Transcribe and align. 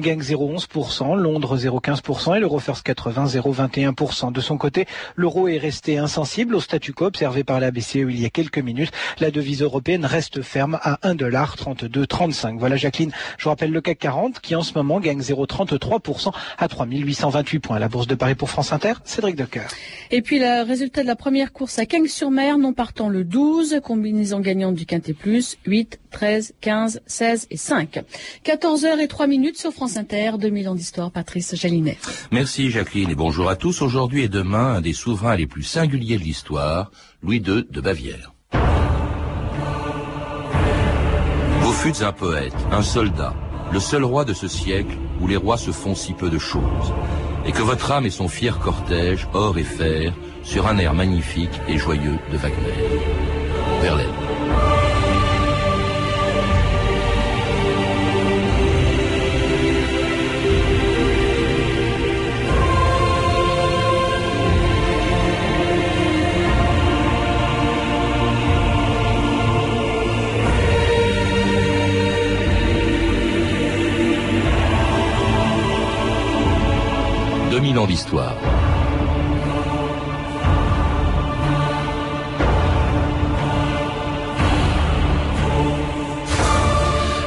gagne 0.00 0.20
0,11%, 0.20 1.16
Londres 1.16 1.56
0,15% 1.56 2.36
et 2.36 2.40
l'euro 2.40 2.58
first 2.58 2.82
80 2.82 3.26
0,21%. 3.26 4.32
De 4.32 4.40
son 4.40 4.58
côté, 4.58 4.86
l'euro 5.16 5.48
est 5.48 5.58
resté 5.58 5.98
insensible 5.98 6.54
au 6.54 6.60
statu 6.60 6.92
quo 6.92 7.06
observé 7.06 7.44
par 7.44 7.60
la 7.60 7.70
BCE 7.70 7.96
il 7.96 8.20
y 8.20 8.24
a 8.24 8.30
quelques 8.30 8.58
minutes. 8.58 8.92
La 9.18 9.30
devise 9.30 9.62
européenne 9.62 10.04
reste 10.04 10.42
ferme 10.42 10.78
à 10.82 10.98
1,3235. 11.02 12.58
Voilà 12.58 12.76
Jacqueline, 12.76 13.12
je 13.38 13.48
rappelle 13.48 13.70
le 13.70 13.80
CAC 13.80 13.98
40 13.98 14.40
qui 14.40 14.54
en 14.54 14.62
ce 14.62 14.74
moment 14.74 15.00
gagne 15.00 15.20
0,33% 15.20 16.32
à 16.58 16.68
3828 16.68 17.58
points. 17.58 17.78
La 17.78 17.88
bourse 17.88 18.06
de 18.06 18.14
Paris 18.14 18.34
pour 18.34 18.50
France 18.50 18.72
Inter, 18.72 18.94
Cédric 19.04 19.36
Decoeur. 19.36 19.68
Et 20.10 20.22
puis 20.22 20.38
le 20.38 20.66
résultat 20.66 21.02
de 21.02 21.06
la 21.06 21.16
première 21.16 21.52
course 21.52 21.78
à 21.78 21.86
Cagnes-sur-Mer, 21.86 22.58
non 22.58 22.72
partant 22.72 23.08
le 23.08 23.24
12, 23.24 23.80
combinaison 23.82 24.40
gagnante 24.40 24.74
du 24.74 24.86
Quintet 24.86 25.14
Plus, 25.14 25.58
8, 25.66 25.98
13, 26.10 26.54
15, 26.60 27.00
16 27.06 27.46
et 27.50 27.56
5. 27.56 28.04
14h 28.44 28.98
et 28.98 29.08
3 29.08 29.26
minutes 29.26 29.58
sur 29.58 29.72
France 29.72 29.87
Inter, 29.96 30.32
2000 30.38 30.68
ans 30.68 30.74
d'histoire, 30.74 31.10
Patrice 31.10 31.54
Jalinet. 31.54 31.98
Merci 32.30 32.70
Jacqueline 32.70 33.10
et 33.10 33.14
bonjour 33.14 33.48
à 33.48 33.56
tous. 33.56 33.82
Aujourd'hui 33.82 34.22
et 34.22 34.28
demain, 34.28 34.74
un 34.76 34.80
des 34.80 34.92
souverains 34.92 35.36
les 35.36 35.46
plus 35.46 35.62
singuliers 35.62 36.18
de 36.18 36.22
l'histoire, 36.22 36.90
Louis 37.22 37.38
II 37.38 37.64
de 37.70 37.80
Bavière. 37.80 38.32
Vous 41.60 41.72
fûtes 41.72 42.02
un 42.02 42.12
poète, 42.12 42.54
un 42.72 42.82
soldat, 42.82 43.34
le 43.72 43.80
seul 43.80 44.04
roi 44.04 44.24
de 44.24 44.34
ce 44.34 44.48
siècle 44.48 44.96
où 45.20 45.26
les 45.26 45.36
rois 45.36 45.58
se 45.58 45.70
font 45.70 45.94
si 45.94 46.12
peu 46.12 46.30
de 46.30 46.38
choses, 46.38 46.92
et 47.46 47.52
que 47.52 47.62
votre 47.62 47.92
âme 47.92 48.06
et 48.06 48.10
son 48.10 48.28
fier 48.28 48.58
cortège, 48.58 49.28
or 49.32 49.58
et 49.58 49.64
fer, 49.64 50.12
sur 50.42 50.66
un 50.66 50.78
air 50.78 50.94
magnifique 50.94 51.60
et 51.68 51.78
joyeux 51.78 52.18
de 52.32 52.36
Wagner. 52.36 52.74
Verlaine. 53.80 54.27
2000 77.68 77.78
ans 77.78 77.86
d'histoire. 77.86 78.34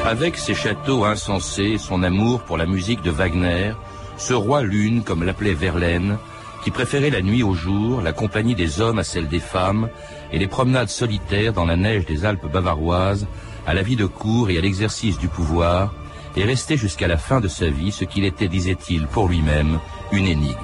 Avec 0.04 0.36
ses 0.36 0.54
châteaux 0.54 1.04
insensés, 1.04 1.78
son 1.78 2.02
amour 2.02 2.42
pour 2.42 2.56
la 2.56 2.66
musique 2.66 3.02
de 3.02 3.10
Wagner, 3.12 3.72
ce 4.16 4.34
roi 4.34 4.62
lune, 4.62 5.04
comme 5.04 5.22
l'appelait 5.22 5.54
Verlaine, 5.54 6.18
qui 6.64 6.72
préférait 6.72 7.10
la 7.10 7.22
nuit 7.22 7.44
au 7.44 7.54
jour, 7.54 8.00
la 8.00 8.12
compagnie 8.12 8.56
des 8.56 8.80
hommes 8.80 8.98
à 8.98 9.04
celle 9.04 9.28
des 9.28 9.38
femmes, 9.38 9.88
et 10.32 10.40
les 10.40 10.48
promenades 10.48 10.88
solitaires 10.88 11.52
dans 11.52 11.66
la 11.66 11.76
neige 11.76 12.04
des 12.04 12.24
Alpes 12.24 12.50
bavaroises, 12.50 13.28
à 13.64 13.74
la 13.74 13.82
vie 13.82 13.96
de 13.96 14.06
cour 14.06 14.50
et 14.50 14.58
à 14.58 14.60
l'exercice 14.60 15.18
du 15.18 15.28
pouvoir, 15.28 15.94
est 16.36 16.44
resté 16.44 16.76
jusqu'à 16.76 17.08
la 17.08 17.16
fin 17.16 17.40
de 17.40 17.48
sa 17.48 17.68
vie 17.68 17.92
ce 17.92 18.04
qu'il 18.04 18.24
était, 18.24 18.48
disait-il, 18.48 19.06
pour 19.06 19.28
lui-même, 19.28 19.78
une 20.12 20.26
énigme. 20.26 20.56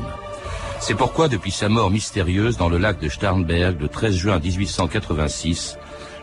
C'est 0.80 0.94
pourquoi, 0.94 1.28
depuis 1.28 1.50
sa 1.50 1.68
mort 1.68 1.90
mystérieuse 1.90 2.56
dans 2.56 2.68
le 2.68 2.78
lac 2.78 3.00
de 3.00 3.08
Starnberg 3.08 3.80
le 3.80 3.88
13 3.88 4.14
juin 4.14 4.38
1886, 4.38 5.76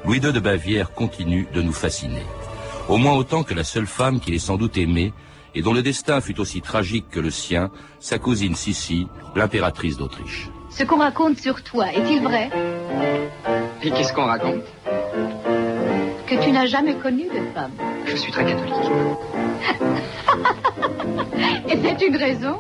Louis 0.06 0.20
II 0.20 0.32
de 0.32 0.40
Bavière 0.40 0.94
continue 0.94 1.48
de 1.54 1.62
nous 1.62 1.74
fasciner. 1.74 2.24
Au 2.88 2.98
moins 2.98 3.16
autant 3.16 3.44
que 3.44 3.54
la 3.54 3.64
seule 3.64 3.88
femme 3.88 4.20
qu'il 4.20 4.34
ait 4.34 4.40
sans 4.40 4.58
doute 4.58 4.78
aimée, 4.78 5.14
et 5.56 5.62
dont 5.62 5.74
le 5.74 5.82
destin 5.82 6.22
fut 6.22 6.40
aussi 6.40 6.62
tragique 6.62 7.10
que 7.10 7.20
le 7.20 7.32
sien, 7.32 7.72
sa 8.00 8.20
cousine 8.20 8.56
Sissi, 8.56 9.08
l'impératrice 9.36 9.98
d'Autriche. 9.98 10.50
Ce 10.70 10.84
qu'on 10.84 11.00
raconte 11.00 11.40
sur 11.40 11.64
toi, 11.64 11.92
est-il 11.94 12.22
vrai? 12.22 12.50
Et 13.82 13.92
qu'est-ce 13.92 14.14
qu'on 14.14 14.26
raconte? 14.26 14.64
Que 16.28 16.44
tu 16.44 16.52
n'as 16.52 16.66
jamais 16.66 16.96
connu 16.96 17.24
de 17.24 17.54
femme. 17.54 17.72
Je 18.06 18.16
suis 18.16 18.32
très 18.32 18.46
catholique. 18.46 18.74
Et 21.70 21.78
c'est 21.84 22.02
une 22.06 22.16
raison 22.16 22.58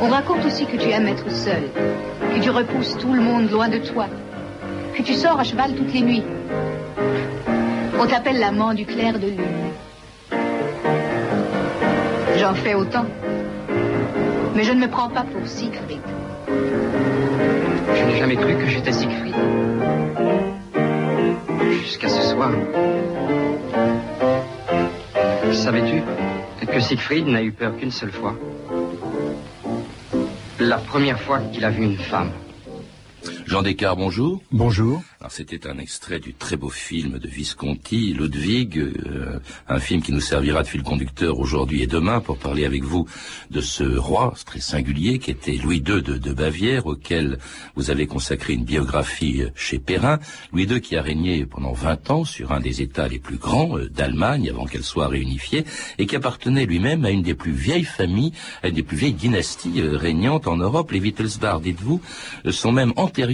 On 0.00 0.08
raconte 0.08 0.44
aussi 0.44 0.66
que 0.66 0.76
tu 0.76 0.90
aimes 0.90 1.08
être 1.08 1.30
seul, 1.30 1.70
que 2.34 2.40
tu 2.40 2.50
repousses 2.50 2.96
tout 2.98 3.12
le 3.12 3.20
monde 3.20 3.50
loin 3.50 3.68
de 3.68 3.78
toi, 3.78 4.06
que 4.94 5.02
tu 5.02 5.14
sors 5.14 5.40
à 5.40 5.44
cheval 5.44 5.74
toutes 5.74 5.92
les 5.94 6.02
nuits. 6.02 6.24
On 7.98 8.06
t'appelle 8.06 8.38
l'amant 8.38 8.74
du 8.74 8.84
clair 8.84 9.18
de 9.18 9.28
lune. 9.28 9.70
J'en 12.36 12.54
fais 12.54 12.74
autant. 12.74 13.06
Mais 14.54 14.64
je 14.64 14.72
ne 14.72 14.80
me 14.80 14.88
prends 14.88 15.08
pas 15.08 15.22
pour 15.22 15.46
Siegfried. 15.46 16.00
Je 16.48 18.04
n'ai 18.04 18.18
jamais 18.18 18.36
cru 18.36 18.56
que 18.56 18.66
j'étais 18.66 18.92
Siegfried. 18.92 19.34
Jusqu'à 21.84 22.08
ce 22.08 22.22
soir. 22.22 22.50
Savais-tu 25.52 26.02
que 26.66 26.80
Siegfried 26.80 27.26
n'a 27.26 27.42
eu 27.42 27.52
peur 27.52 27.76
qu'une 27.76 27.90
seule 27.90 28.10
fois? 28.10 28.34
La 30.58 30.78
première 30.78 31.20
fois 31.20 31.40
qu'il 31.52 31.62
a 31.62 31.68
vu 31.68 31.84
une 31.84 31.98
femme. 31.98 32.32
Jean 33.46 33.60
Descartes, 33.60 33.98
bonjour. 33.98 34.40
Bonjour. 34.52 35.02
C'était 35.28 35.66
un 35.66 35.78
extrait 35.78 36.18
du 36.18 36.34
très 36.34 36.56
beau 36.56 36.68
film 36.68 37.18
de 37.18 37.28
Visconti, 37.28 38.12
Ludwig, 38.12 38.78
euh, 38.78 39.38
un 39.68 39.78
film 39.78 40.02
qui 40.02 40.12
nous 40.12 40.20
servira 40.20 40.62
de 40.62 40.68
fil 40.68 40.82
conducteur 40.82 41.38
aujourd'hui 41.38 41.82
et 41.82 41.86
demain 41.86 42.20
pour 42.20 42.38
parler 42.38 42.64
avec 42.64 42.84
vous 42.84 43.06
de 43.50 43.60
ce 43.60 43.84
roi 43.84 44.34
très 44.44 44.60
singulier 44.60 45.18
qui 45.18 45.30
était 45.30 45.56
Louis 45.56 45.78
II 45.78 46.02
de, 46.02 46.32
Bavière, 46.32 46.86
auquel 46.86 47.38
vous 47.74 47.90
avez 47.90 48.06
consacré 48.06 48.52
une 48.54 48.64
biographie 48.64 49.42
euh, 49.42 49.50
chez 49.54 49.78
Perrin. 49.78 50.20
Louis 50.52 50.64
II 50.64 50.80
qui 50.80 50.96
a 50.96 51.02
régné 51.02 51.46
pendant 51.46 51.72
20 51.72 52.10
ans 52.10 52.24
sur 52.24 52.52
un 52.52 52.60
des 52.60 52.82
États 52.82 53.08
les 53.08 53.18
plus 53.18 53.36
grands 53.36 53.78
euh, 53.78 53.88
d'Allemagne 53.88 54.48
avant 54.50 54.66
qu'elle 54.66 54.84
soit 54.84 55.08
réunifiée 55.08 55.64
et 55.98 56.06
qui 56.06 56.16
appartenait 56.16 56.66
lui-même 56.66 57.04
à 57.04 57.10
une 57.10 57.22
des 57.22 57.34
plus 57.34 57.52
vieilles 57.52 57.84
familles, 57.84 58.32
à 58.62 58.68
une 58.68 58.74
des 58.74 58.82
plus 58.82 58.96
vieilles 58.96 59.14
dynasties 59.14 59.82
régnantes 59.82 60.46
en 60.46 60.56
Europe. 60.56 60.92
Les 60.92 61.00
Wittelsbach, 61.00 61.60
dites-vous, 61.60 62.00
sont 62.50 62.72
même 62.72 62.92
antérieurs 62.96 63.33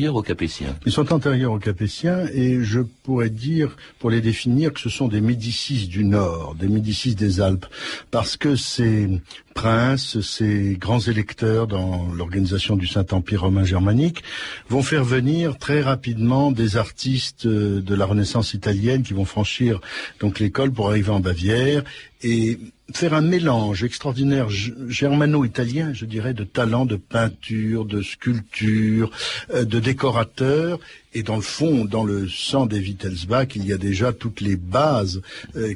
Ils 0.87 0.93
sont 0.93 1.12
antérieurs 1.12 1.53
aux 1.53 1.59
Capétiens 1.59 2.27
et 2.33 2.62
je 2.62 2.81
pourrais 2.81 3.31
dire, 3.31 3.77
pour 3.99 4.11
les 4.11 4.21
définir, 4.21 4.72
que 4.72 4.81
ce 4.81 4.88
sont 4.88 5.09
des 5.09 5.21
Médicis 5.21 5.88
du 5.88 6.05
Nord, 6.05 6.55
des 6.55 6.69
Médicis 6.69 7.15
des 7.15 7.41
Alpes, 7.41 7.66
parce 8.10 8.37
que 8.37 8.56
ces 8.56 9.09
princes, 9.55 10.21
ces 10.21 10.77
grands 10.78 11.00
électeurs 11.00 11.66
dans 11.66 12.09
l'organisation 12.15 12.77
du 12.77 12.87
Saint-Empire 12.87 13.43
romain 13.43 13.65
germanique 13.65 14.22
vont 14.69 14.83
faire 14.83 15.05
venir 15.05 15.59
très 15.59 15.83
rapidement 15.83 16.53
des 16.53 16.77
artistes 16.77 17.47
de 17.47 17.94
la 17.94 18.06
Renaissance 18.06 18.55
italienne 18.55 19.03
qui 19.03 19.12
vont 19.12 19.25
franchir 19.25 19.81
donc 20.21 20.39
l'école 20.39 20.71
pour 20.71 20.89
arriver 20.89 21.10
en 21.10 21.21
Bavière 21.21 21.83
et 22.22 22.59
faire 22.93 23.15
un 23.15 23.21
mélange 23.21 23.84
extraordinaire 23.84 24.49
germano-italien, 24.49 25.93
je 25.93 26.05
dirais, 26.05 26.34
de 26.34 26.45
talent, 26.45 26.87
de 26.87 26.97
peinture, 26.97 27.84
de 27.84 28.03
sculpture, 28.03 29.11
euh, 29.55 29.65
de 29.65 29.81
décorateur. 29.81 30.78
Et 31.15 31.23
dans 31.23 31.37
le 31.37 31.43
fond, 31.43 31.84
dans 31.84 32.05
le 32.05 32.28
sang 32.28 32.67
des 32.67 32.78
Wittelsbach, 32.78 33.56
il 33.56 33.67
y 33.67 33.73
a 33.73 33.78
déjà 33.78 34.12
toutes 34.12 34.41
les 34.41 34.56
bases 34.56 35.23
euh, 35.56 35.75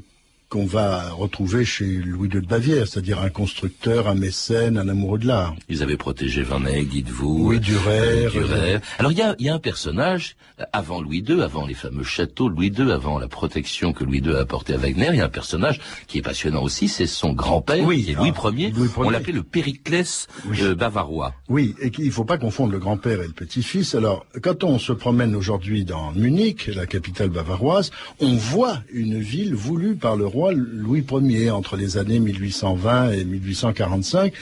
qu'on 0.55 0.67
va 0.67 1.11
retrouver 1.11 1.65
chez 1.65 1.85
Louis 1.85 2.29
II 2.33 2.41
de 2.41 2.47
Bavière, 2.47 2.87
c'est-à-dire 2.87 3.19
un 3.19 3.29
constructeur, 3.29 4.07
un 4.07 4.15
mécène, 4.15 4.79
un 4.79 4.89
amoureux 4.89 5.19
de 5.19 5.27
l'art. 5.27 5.57
Ils 5.69 5.83
avaient 5.83 5.97
protégé 5.97 6.45
Van 6.45 6.65
Eyck, 6.65 6.91
dites-vous. 6.91 7.49
Oui, 7.49 7.59
Durer. 7.59 8.27
Euh, 8.37 8.79
Alors 9.01 9.11
il 9.11 9.19
y 9.19 9.23
a, 9.23 9.35
y 9.41 9.49
a, 9.49 9.55
un 9.55 9.59
personnage, 9.59 10.37
avant 10.73 11.01
Louis 11.01 11.25
II, 11.29 11.43
avant 11.43 11.67
les 11.67 11.75
fameux 11.75 12.05
châteaux 12.05 12.49
Louis 12.49 12.69
II, 12.69 12.93
avant 12.93 13.19
la 13.19 13.27
protection 13.27 13.93
que 13.93 14.05
Louis 14.05 14.21
II 14.21 14.37
a 14.37 14.39
apportée 14.39 14.75
à 14.75 14.77
Wagner, 14.77 15.09
il 15.11 15.17
y 15.17 15.21
a 15.21 15.25
un 15.25 15.29
personnage 15.29 15.81
qui 16.07 16.19
est 16.19 16.23
passionnant 16.23 16.63
aussi, 16.63 16.87
c'est 16.87 17.09
son 17.09 17.33
grand-père, 17.33 17.85
oui, 17.85 18.15
Louis, 18.17 18.33
ah, 18.37 18.51
Ier. 18.55 18.73
On 18.97 19.11
l'appelait 19.11 19.33
le 19.33 19.43
Périclès 19.43 20.29
euh, 20.63 20.77
bavarois. 20.77 21.35
Oui, 21.49 21.75
et 21.83 21.91
il 21.99 22.07
ne 22.07 22.11
faut 22.13 22.25
pas 22.25 22.39
confondre 22.39 22.71
le 22.71 22.79
grand-père 22.79 23.21
et 23.21 23.27
le 23.27 23.33
petit-fils. 23.33 23.97
Alors, 23.97 24.25
quand 24.41 24.63
on 24.63 24.79
se 24.79 24.93
promène 24.93 25.35
aujourd'hui 25.35 25.85
dans 25.85 26.13
Munich, 26.13 26.69
la 26.69 26.87
capitale 26.87 27.31
bavaroise, 27.31 27.91
on 28.21 28.37
voit 28.37 28.79
une 28.93 29.19
ville 29.19 29.57
voulue 29.57 29.97
par 29.97 30.15
le 30.15 30.29
roi 30.29 30.44
Louis 30.53 31.05
Ier 31.11 31.51
entre 31.51 31.77
les 31.77 31.97
années 31.97 32.19
1820 32.19 33.13
et 33.13 33.25
1845. 33.25 34.33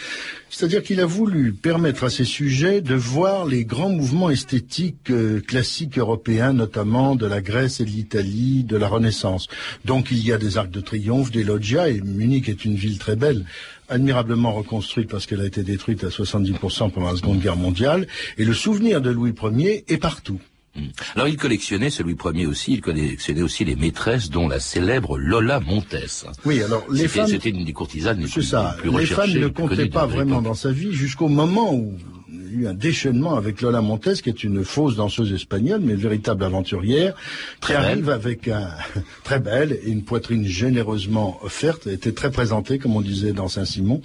C'est-à-dire 0.51 0.83
qu'il 0.83 1.01
a 1.01 1.07
voulu 1.07 1.53
permettre 1.53 2.05
à 2.05 2.11
ses 2.11 2.25
sujets 2.25 2.81
de 2.81 2.95
voir 2.95 3.47
les 3.47 3.65
grands 3.65 3.89
mouvements 3.89 4.29
esthétiques 4.29 5.11
euh, 5.11 5.41
classiques 5.41 5.99
européens, 5.99 6.53
notamment 6.53 7.15
de 7.17 7.27
la 7.27 7.41
Grèce 7.41 7.81
et 7.81 7.85
de 7.85 7.91
l'Italie, 7.91 8.65
de 8.65 8.77
la 8.77 8.89
Renaissance. 8.89 9.49
Donc 9.85 10.09
il 10.11 10.25
y 10.27 10.33
a 10.33 10.39
des 10.39 10.59
arcs 10.59 10.71
de 10.71 10.81
triomphe, 10.81 11.31
des 11.31 11.45
loggias, 11.45 11.89
et 11.89 12.01
Munich 12.01 12.49
est 12.49 12.65
une 12.65 12.75
ville 12.75 12.99
très 12.99 13.17
belle 13.17 13.45
admirablement 13.89 14.53
reconstruite 14.53 15.09
parce 15.09 15.27
qu'elle 15.27 15.41
a 15.41 15.47
été 15.47 15.63
détruite 15.63 16.03
à 16.05 16.09
70% 16.09 16.91
pendant 16.91 17.11
la 17.11 17.17
Seconde 17.17 17.41
Guerre 17.41 17.57
mondiale, 17.57 18.07
et 18.39 18.45
le 18.45 18.55
souvenir 18.55 19.01
de 19.01 19.11
Louis 19.11 19.35
Ier 19.43 19.85
est 19.89 19.99
partout. 19.99 20.41
Hmm. 20.75 20.87
Alors 21.17 21.29
il 21.29 21.37
collectionnait, 21.37 21.91
celui 21.91 22.15
premier 22.15 22.47
aussi, 22.47 22.73
il 22.73 22.81
collectionnait 22.81 23.43
aussi 23.43 23.65
les 23.65 23.77
maîtresses, 23.77 24.31
dont 24.31 24.49
la 24.49 24.59
célèbre 24.59 25.19
Lola 25.19 25.61
Montes. 25.61 25.95
Oui, 26.47 26.63
alors 26.63 26.85
les 26.91 27.09
femmes... 27.09 27.27
C'était 27.27 27.51
une 27.51 27.65
des 27.65 27.75
courtisanes 27.75 28.19
les 28.21 28.27
plus, 28.27 28.43
ça. 28.43 28.77
Les 28.83 29.07
femmes 29.07 29.33
ne 29.33 29.49
comptaient 29.49 29.87
pas 29.87 30.07
vraiment 30.07 30.41
dans 30.41 30.55
sa 30.55 30.73
vie 30.73 30.93
jusqu'au 30.93 31.29
moment 31.29 31.75
où 31.75 31.95
eu 32.53 32.67
un 32.67 32.75
déchaînement 32.75 33.35
avec 33.35 33.61
Lola 33.63 33.81
Montes, 33.81 34.21
qui 34.23 34.29
est 34.29 34.45
une 34.45 34.65
fausse 34.65 34.97
danseuse 34.97 35.33
espagnole, 35.33 35.81
mais 35.83 35.93
une 35.93 35.99
véritable 35.99 36.45
aventurière, 36.45 37.15
Très 37.61 37.75
qui 37.75 37.81
belle. 37.81 37.91
arrive 37.91 38.11
avec 38.11 38.49
un 38.49 38.69
très 39.25 39.39
belle 39.39 39.79
et 39.85 39.89
une 39.91 40.03
poitrine 40.03 40.47
généreusement 40.47 41.39
offerte, 41.43 41.83
elle 41.87 41.95
était 41.95 42.13
très 42.13 42.31
présentée, 42.31 42.79
comme 42.79 42.97
on 42.97 43.01
disait 43.01 43.33
dans 43.33 43.49
Saint-Simon, 43.49 44.03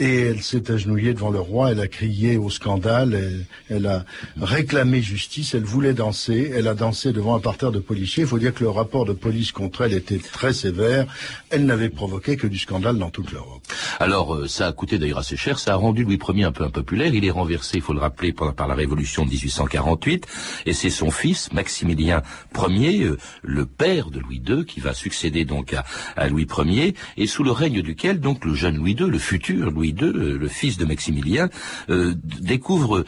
et 0.00 0.20
elle 0.20 0.42
s'est 0.42 0.70
agenouillée 0.70 1.14
devant 1.14 1.30
le 1.30 1.40
roi, 1.40 1.72
elle 1.72 1.80
a 1.80 1.88
crié 1.88 2.36
au 2.36 2.50
scandale, 2.50 3.14
elle, 3.14 3.46
elle 3.68 3.86
a 3.86 4.04
réclamé 4.40 5.02
justice, 5.02 5.54
elle 5.54 5.64
voulait 5.64 5.94
danser, 5.94 6.52
elle 6.54 6.68
a 6.68 6.74
dansé 6.74 7.12
devant 7.12 7.34
un 7.34 7.40
parterre 7.40 7.72
de 7.72 7.78
policiers. 7.78 8.22
Il 8.24 8.28
faut 8.28 8.38
dire 8.38 8.54
que 8.54 8.62
le 8.64 8.70
rapport 8.70 9.04
de 9.04 9.12
police 9.12 9.52
contre 9.52 9.82
elle 9.82 9.94
était 9.94 10.18
très 10.18 10.52
sévère. 10.52 11.06
Elle 11.50 11.66
n'avait 11.66 11.88
provoqué 11.88 12.36
que 12.36 12.46
du 12.46 12.58
scandale 12.58 12.98
dans 12.98 13.10
toute 13.10 13.32
l'Europe. 13.32 13.62
Alors 14.00 14.34
euh, 14.34 14.48
ça 14.48 14.66
a 14.66 14.72
coûté 14.72 14.98
d'ailleurs 14.98 15.18
assez 15.18 15.36
cher, 15.36 15.58
ça 15.58 15.72
a 15.72 15.76
rendu 15.76 16.04
Louis 16.04 16.18
Ier 16.34 16.44
un 16.44 16.52
peu 16.52 16.64
impopulaire, 16.64 17.14
il 17.14 17.24
est 17.24 17.30
renversé, 17.30 17.80
faut 17.88 17.94
le 17.94 18.00
rappeler, 18.00 18.34
par 18.34 18.68
la 18.68 18.74
Révolution 18.74 19.24
de 19.24 19.30
1848, 19.30 20.26
et 20.66 20.74
c'est 20.74 20.90
son 20.90 21.10
fils, 21.10 21.50
Maximilien 21.54 22.22
Ier, 22.54 23.02
euh, 23.04 23.16
le 23.42 23.64
père 23.64 24.10
de 24.10 24.20
Louis 24.20 24.42
II, 24.46 24.66
qui 24.66 24.80
va 24.80 24.92
succéder 24.92 25.46
donc 25.46 25.74
à, 26.14 26.28
Louis 26.28 26.46
Ier, 26.66 26.94
et 27.16 27.26
sous 27.26 27.44
le 27.44 27.50
règne 27.50 27.80
duquel 27.80 28.20
donc 28.20 28.44
le 28.44 28.52
jeune 28.52 28.76
Louis 28.76 28.92
II, 28.92 29.06
le 29.06 29.18
futur 29.18 29.70
Louis 29.70 29.94
II, 29.98 30.04
euh, 30.04 30.36
le 30.38 30.48
fils 30.48 30.76
de 30.76 30.84
Maximilien, 30.84 31.48
euh, 31.88 32.14
découvre, 32.40 33.06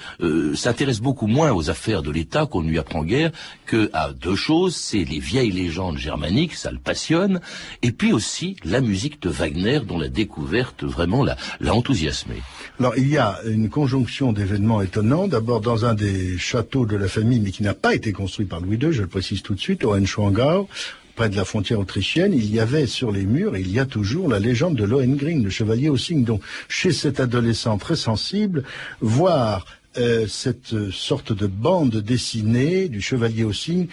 s'intéresse 0.55 1.01
beaucoup 1.01 1.27
moins 1.27 1.53
aux 1.53 1.69
affaires 1.69 2.03
de 2.03 2.11
l'État 2.11 2.47
qu'on 2.47 2.63
lui 2.63 2.79
apprend 2.79 3.05
guère 3.05 3.33
que 3.67 3.91
à 3.93 4.13
deux 4.15 4.35
choses, 4.35 4.75
c'est 4.75 5.05
les 5.05 5.19
vieilles 5.19 5.53
légendes 5.53 5.99
germaniques, 5.99 6.55
ça 6.55 6.71
le 6.71 6.79
passionne, 6.79 7.41
et 7.83 7.93
puis 7.93 8.15
aussi 8.15 8.57
la 8.65 8.81
musique 8.81 9.21
de 9.21 9.29
Wagner 9.29 9.81
dont 9.87 9.99
la 9.99 10.09
découverte 10.09 10.85
vraiment 10.85 11.23
l'a 11.23 11.37
enthousiasmé. 11.75 12.37
Il 12.97 13.09
y 13.09 13.19
a 13.19 13.39
une 13.45 13.69
conjonction 13.69 14.33
d'événements 14.33 14.70
étonnants. 14.81 15.27
D'abord, 15.27 15.61
dans 15.61 15.85
un 15.85 15.95
des 15.95 16.39
châteaux 16.39 16.87
de 16.87 16.97
la 16.97 17.09
famille, 17.09 17.41
mais 17.41 17.51
qui 17.51 17.65
n'a 17.65 17.75
pas 17.75 17.95
été 17.95 18.13
construit 18.13 18.47
par 18.47 18.61
Louis 18.61 18.77
II, 18.77 18.93
je 18.93 19.03
le 19.03 19.09
précise 19.09 19.43
tout 19.43 19.55
de 19.55 19.61
suite, 19.61 19.85
au 19.85 19.97
près 21.17 21.29
de 21.29 21.37
la 21.37 21.45
frontière 21.45 21.81
autrichienne, 21.81 22.33
il 22.33 22.55
y 22.55 22.61
avait 22.61 22.87
sur 22.87 23.11
les 23.11 23.25
murs, 23.25 23.57
et 23.57 23.61
il 23.61 23.73
y 23.73 23.81
a 23.81 23.85
toujours 23.85 24.29
la 24.29 24.39
légende 24.39 24.77
de 24.77 24.85
Lohengrin, 24.85 25.43
le 25.43 25.51
chevalier 25.51 25.89
au 25.89 25.97
cygne. 25.97 26.25
Donc, 26.25 26.43
chez 26.69 26.93
cet 26.93 27.19
adolescent 27.19 27.77
très 27.79 27.97
sensible, 27.97 28.63
voir 29.01 29.67
euh, 29.99 30.27
cette 30.29 30.91
sorte 30.93 31.33
de 31.33 31.47
bande 31.47 31.97
dessinée 31.97 32.89
du 32.89 33.01
chevalier 33.01 33.45
au 33.45 33.53
cygne 33.53 33.89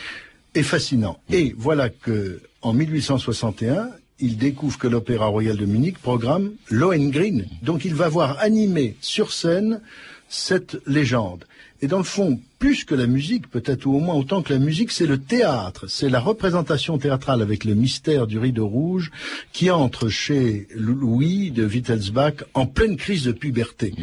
est 0.53 0.63
fascinant. 0.63 1.19
Et 1.31 1.55
voilà 1.57 1.89
que, 1.89 2.39
en 2.61 2.73
1861, 2.73 3.89
il 4.19 4.37
découvre 4.37 4.77
que 4.77 4.87
l'Opéra 4.87 5.27
Royal 5.27 5.57
de 5.57 5.65
Munich 5.65 5.97
programme 5.97 6.51
Lohengrin. 6.69 7.41
Donc 7.61 7.85
il 7.85 7.93
va 7.93 8.09
voir 8.09 8.39
animer 8.39 8.95
sur 9.01 9.31
scène 9.31 9.81
cette 10.29 10.77
légende. 10.85 11.45
Et 11.81 11.87
dans 11.87 11.97
le 11.97 12.03
fond, 12.03 12.39
plus 12.59 12.83
que 12.85 12.95
la 12.95 13.07
musique, 13.07 13.49
peut-être 13.49 13.85
ou 13.85 13.95
au 13.95 13.99
moins 13.99 14.15
autant 14.15 14.41
que 14.41 14.51
la 14.51 14.59
musique, 14.59 14.91
c'est 14.91 15.05
le 15.05 15.19
théâtre, 15.19 15.85
c'est 15.87 16.09
la 16.09 16.19
représentation 16.19 16.97
théâtrale 16.97 17.41
avec 17.41 17.65
le 17.65 17.75
mystère 17.75 18.25
du 18.27 18.39
rideau 18.39 18.67
rouge 18.67 19.11
qui 19.53 19.69
entre 19.69 20.09
chez 20.09 20.67
Louis 20.75 21.51
de 21.51 21.65
Wittelsbach 21.65 22.43
en 22.53 22.65
pleine 22.65 22.97
crise 22.97 23.23
de 23.23 23.31
puberté. 23.31 23.93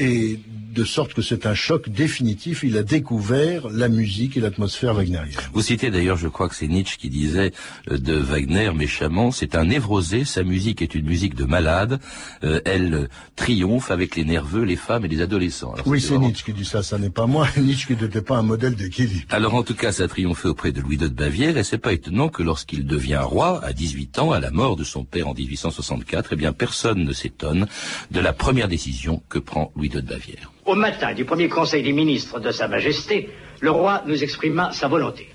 Et 0.00 0.40
de 0.74 0.82
sorte 0.82 1.14
que 1.14 1.22
c'est 1.22 1.46
un 1.46 1.54
choc 1.54 1.88
définitif, 1.88 2.64
il 2.64 2.76
a 2.76 2.82
découvert 2.82 3.68
la 3.68 3.88
musique 3.88 4.36
et 4.36 4.40
l'atmosphère 4.40 4.92
wagnérienne. 4.94 5.36
Vous 5.52 5.62
citez 5.62 5.92
d'ailleurs, 5.92 6.16
je 6.16 6.26
crois 6.26 6.48
que 6.48 6.56
c'est 6.56 6.66
Nietzsche 6.66 6.96
qui 6.98 7.08
disait 7.10 7.52
euh, 7.88 7.96
de 7.98 8.14
Wagner 8.14 8.72
méchamment, 8.74 9.30
c'est 9.30 9.54
un 9.54 9.66
névrosé, 9.66 10.24
sa 10.24 10.42
musique 10.42 10.82
est 10.82 10.96
une 10.96 11.06
musique 11.06 11.36
de 11.36 11.44
malade, 11.44 12.00
euh, 12.42 12.60
elle 12.64 12.94
euh, 12.94 13.08
triomphe 13.36 13.92
avec 13.92 14.16
les 14.16 14.24
nerveux, 14.24 14.64
les 14.64 14.74
femmes 14.74 15.04
et 15.04 15.08
les 15.08 15.20
adolescents. 15.20 15.72
Alors, 15.74 15.86
Oui, 15.86 16.00
c'est 16.00 16.08
vraiment- 16.08 16.26
Nietzsche 16.26 16.44
qui 16.44 16.52
dit 16.54 16.64
ça, 16.64 16.82
ça 16.82 16.98
n'est 16.98 17.08
pas 17.08 17.28
moi. 17.28 17.46
Nietzsche 17.56 17.86
qui 17.86 17.94
n'était 18.04 18.22
pas 18.22 18.36
un 18.36 18.42
modèle 18.42 18.74
d'équilibre. 18.74 19.26
Alors 19.30 19.54
en 19.54 19.62
tout 19.62 19.74
cas, 19.74 19.92
ça 19.92 20.04
a 20.04 20.08
triomphé 20.08 20.48
auprès 20.48 20.72
de 20.72 20.80
Louis 20.80 20.96
II 20.96 21.08
de 21.10 21.14
Bavière, 21.14 21.56
et 21.56 21.64
c'est 21.64 21.78
pas 21.78 21.92
étonnant 21.92 22.28
que 22.28 22.42
lorsqu'il 22.42 22.86
devient 22.86 23.20
roi, 23.22 23.60
à 23.64 23.72
18 23.72 24.18
ans, 24.18 24.32
à 24.32 24.40
la 24.40 24.50
mort 24.50 24.76
de 24.76 24.84
son 24.84 25.04
père 25.04 25.28
en 25.28 25.34
1864, 25.34 26.30
eh 26.32 26.36
bien 26.36 26.52
personne 26.52 27.04
ne 27.04 27.12
s'étonne 27.12 27.66
de 28.10 28.20
la 28.20 28.32
première 28.32 28.68
décision 28.68 29.22
que 29.28 29.38
prend 29.38 29.72
Louis 29.76 29.88
II 29.88 30.02
de 30.02 30.08
Bavière. 30.08 30.52
Au 30.66 30.74
matin 30.74 31.14
du 31.14 31.24
premier 31.24 31.48
conseil 31.48 31.82
des 31.82 31.92
ministres 31.92 32.40
de 32.40 32.50
Sa 32.50 32.68
Majesté, 32.68 33.30
le 33.60 33.70
roi 33.70 34.02
nous 34.06 34.22
exprima 34.22 34.72
sa 34.72 34.88
volonté. 34.88 35.28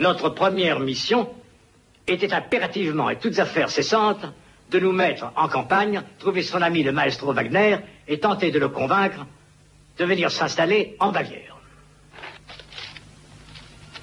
Notre 0.00 0.30
première 0.30 0.80
mission 0.80 1.28
était 2.06 2.32
impérativement 2.32 3.10
et 3.10 3.18
toutes 3.18 3.38
affaires 3.38 3.70
cessantes 3.70 4.26
de 4.70 4.78
nous 4.80 4.92
mettre 4.92 5.32
en 5.36 5.48
campagne, 5.48 6.02
trouver 6.18 6.42
son 6.42 6.62
ami 6.62 6.82
le 6.82 6.92
maestro 6.92 7.32
Wagner 7.32 7.76
et 8.08 8.18
tenter 8.18 8.50
de 8.50 8.58
le 8.58 8.68
convaincre 8.68 9.26
de 9.98 10.04
venir 10.04 10.30
s'installer 10.30 10.96
en 11.00 11.12
Bavière. 11.12 11.56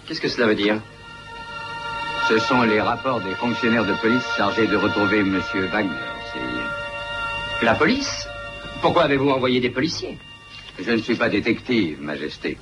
Qu'est-ce 0.07 0.21
que 0.21 0.27
cela 0.27 0.47
veut 0.47 0.55
dire? 0.55 0.81
Ce 2.27 2.37
sont 2.39 2.61
les 2.63 2.81
rapports 2.81 3.21
des 3.21 3.35
fonctionnaires 3.35 3.85
de 3.85 3.93
police 3.93 4.25
chargés 4.37 4.67
de 4.67 4.75
retrouver 4.75 5.23
Monsieur 5.23 5.65
Wagner. 5.65 5.89
La 7.61 7.75
police? 7.75 8.27
Pourquoi 8.81 9.03
avez-vous 9.03 9.29
envoyé 9.29 9.59
des 9.59 9.69
policiers? 9.69 10.17
Je 10.79 10.91
ne 10.91 10.97
suis 10.97 11.15
pas 11.15 11.29
détective, 11.29 12.01
Majesté. 12.01 12.57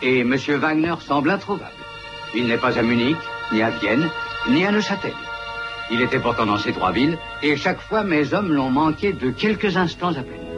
Et 0.00 0.24
Monsieur 0.24 0.56
Wagner 0.56 0.94
semble 1.06 1.30
introuvable. 1.30 1.70
Il 2.34 2.46
n'est 2.46 2.58
pas 2.58 2.78
à 2.78 2.82
Munich, 2.82 3.18
ni 3.52 3.62
à 3.62 3.70
Vienne, 3.70 4.08
ni 4.48 4.64
à 4.64 4.72
Neuchâtel. 4.72 5.12
Il 5.90 6.00
était 6.00 6.18
pourtant 6.18 6.46
dans 6.46 6.58
ces 6.58 6.72
trois 6.72 6.92
villes, 6.92 7.18
et 7.42 7.56
chaque 7.56 7.80
fois 7.80 8.02
mes 8.02 8.32
hommes 8.32 8.52
l'ont 8.52 8.70
manqué 8.70 9.12
de 9.12 9.30
quelques 9.30 9.76
instants 9.76 10.16
à 10.16 10.22
peine. 10.22 10.51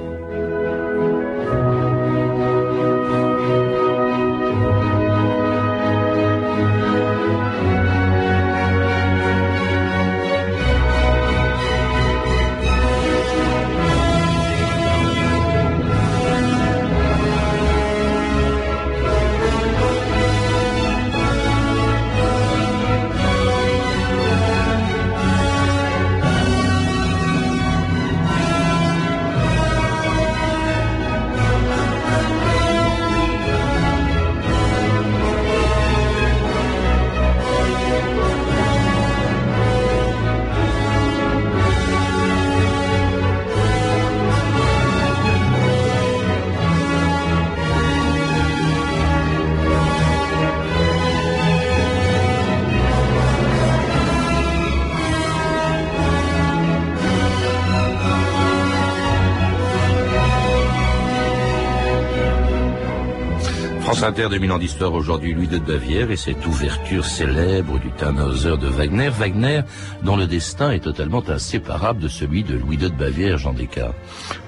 Inter 64.04 64.28
2000 64.28 64.52
ans 64.52 64.58
d'histoire 64.58 64.92
aujourd'hui, 64.92 65.32
Louis 65.32 65.48
de 65.48 65.58
Bavière 65.58 66.10
et 66.10 66.16
cette 66.16 66.46
ouverture 66.46 67.06
célèbre 67.06 67.80
du 67.80 67.90
Tannhauser 67.90 68.58
de 68.58 68.66
Wagner. 68.66 69.08
Wagner, 69.08 69.62
dont 70.02 70.18
le 70.18 70.26
destin 70.26 70.72
est 70.72 70.80
totalement 70.80 71.26
inséparable 71.26 72.02
de 72.02 72.08
celui 72.08 72.44
de 72.44 72.54
Louis 72.54 72.76
de 72.76 72.88
Bavière, 72.88 73.38
Jean 73.38 73.54
Descartes. 73.54 73.94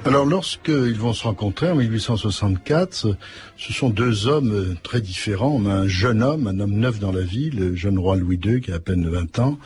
Alors, 0.04 0.26
lorsqu'ils 0.26 0.98
vont 0.98 1.14
se 1.14 1.24
rencontrer 1.24 1.70
en 1.70 1.76
1864, 1.76 3.16
ce 3.56 3.72
sont 3.72 3.88
deux 3.88 4.26
hommes 4.26 4.52
euh, 4.52 4.76
très 4.82 5.00
différents. 5.00 5.64
Un 5.64 5.88
jeune 5.88 6.22
homme, 6.22 6.48
un 6.48 6.60
homme 6.60 6.74
neuf 6.74 6.98
dans 6.98 7.12
la 7.12 7.22
vie, 7.22 7.48
le 7.48 7.74
jeune 7.74 7.98
roi 7.98 8.16
Louis 8.16 8.38
II 8.44 8.60
qui 8.60 8.72
a 8.72 8.74
à 8.74 8.78
peine 8.78 9.08
20 9.08 9.38
ans, 9.38 9.58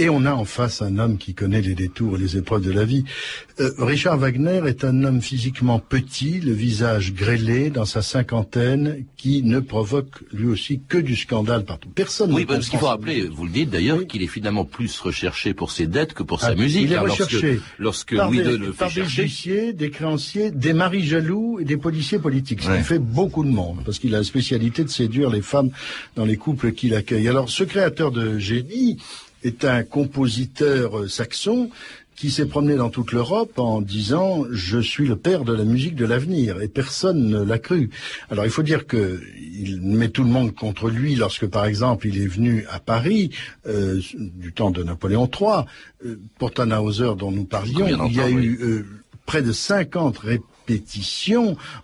Et 0.00 0.08
on 0.08 0.24
a 0.26 0.32
en 0.32 0.44
face 0.44 0.80
un 0.80 0.98
homme 0.98 1.18
qui 1.18 1.34
connaît 1.34 1.60
les 1.60 1.74
détours 1.74 2.16
et 2.16 2.20
les 2.20 2.36
épreuves 2.36 2.62
de 2.64 2.70
la 2.70 2.84
vie. 2.84 3.04
Euh, 3.58 3.70
Richard 3.78 4.16
Wagner 4.18 4.62
est 4.66 4.84
un 4.84 5.02
homme 5.02 5.20
physiquement 5.20 5.80
petit, 5.80 6.38
le 6.40 6.52
visage 6.52 7.14
grêlé, 7.14 7.70
dans 7.70 7.84
sa 7.84 8.00
cinquantaine, 8.02 9.04
qui 9.16 9.42
ne 9.42 9.58
provoque 9.58 10.22
lui 10.32 10.46
aussi 10.46 10.80
que 10.88 10.98
du 10.98 11.16
scandale 11.16 11.64
partout. 11.64 11.88
Personne 11.88 12.32
oui, 12.32 12.42
ne 12.42 12.46
parce 12.46 12.68
qu'il 12.68 12.78
faut 12.78 12.86
rappeler, 12.86 13.22
vous 13.26 13.44
le 13.44 13.50
dites 13.50 13.70
d'ailleurs, 13.70 14.06
qu'il 14.06 14.22
est 14.22 14.28
finalement 14.28 14.64
plus 14.64 15.00
recherché 15.00 15.52
pour 15.52 15.72
ses 15.72 15.88
dettes 15.88 16.14
que 16.14 16.22
pour 16.22 16.40
sa 16.40 16.48
Ah, 16.48 16.54
musique. 16.54 16.82
Il 16.84 16.92
est 16.92 16.98
recherché 16.98 17.54
lorsque, 17.80 18.12
lorsque 18.12 18.16
par 18.16 18.30
Louis 18.30 18.38
des, 18.44 18.50
II 18.52 18.58
le 18.58 18.72
fait 18.72 18.78
par 18.78 18.92
des 18.92 19.02
huissiers, 19.04 19.72
des 19.72 19.90
créanciers, 19.90 20.52
des 20.52 20.72
maris 20.74 21.04
jaloux 21.04 21.58
et 21.58 21.64
des 21.64 21.76
policiers 21.76 22.20
politiques. 22.20 22.62
Ce 22.62 22.68
Ouais. 22.68 22.78
qui 22.78 22.84
fait 22.84 22.98
beaucoup 23.00 23.42
de 23.42 23.50
monde, 23.50 23.78
parce 23.84 23.98
qu'il 23.98 24.14
a 24.14 24.18
la 24.18 24.24
spécialité 24.24 24.84
de 24.84 24.90
séduire 24.90 25.30
les 25.30 25.42
femmes 25.42 25.70
dans 26.14 26.24
les 26.24 26.36
couples 26.36 26.70
qu'il 26.72 26.94
accueille. 26.94 27.26
Alors, 27.26 27.48
ce 27.50 27.64
créateur 27.64 28.12
de 28.12 28.38
génie 28.38 28.98
est 29.44 29.64
un 29.64 29.82
compositeur 29.82 30.98
euh, 30.98 31.08
saxon 31.08 31.70
qui 32.18 32.30
s'est 32.32 32.46
promené 32.46 32.74
dans 32.74 32.90
toute 32.90 33.12
l'Europe 33.12 33.58
en 33.60 33.80
disant 33.80 34.44
je 34.50 34.80
suis 34.80 35.06
le 35.06 35.14
père 35.14 35.44
de 35.44 35.52
la 35.52 35.62
musique 35.62 35.94
de 35.94 36.04
l'avenir 36.04 36.60
et 36.60 36.66
personne 36.66 37.28
ne 37.28 37.40
l'a 37.40 37.60
cru. 37.60 37.90
Alors 38.28 38.44
il 38.44 38.50
faut 38.50 38.64
dire 38.64 38.88
que 38.88 39.20
il 39.52 39.80
met 39.80 40.08
tout 40.08 40.24
le 40.24 40.30
monde 40.30 40.52
contre 40.52 40.90
lui 40.90 41.14
lorsque 41.14 41.46
par 41.46 41.64
exemple 41.64 42.08
il 42.08 42.20
est 42.20 42.26
venu 42.26 42.66
à 42.70 42.80
Paris 42.80 43.30
euh, 43.68 44.00
du 44.14 44.52
temps 44.52 44.72
de 44.72 44.82
Napoléon 44.82 45.28
III 45.28 45.64
euh, 46.04 46.18
pour 46.38 46.52
Tannhauser 46.52 47.12
dont 47.16 47.30
nous 47.30 47.44
parlions, 47.44 47.86
il 47.86 48.16
y 48.16 48.20
a 48.20 48.28
eu 48.28 48.58
euh, 48.62 48.86
près 49.24 49.42
de 49.42 49.52
50 49.52 50.18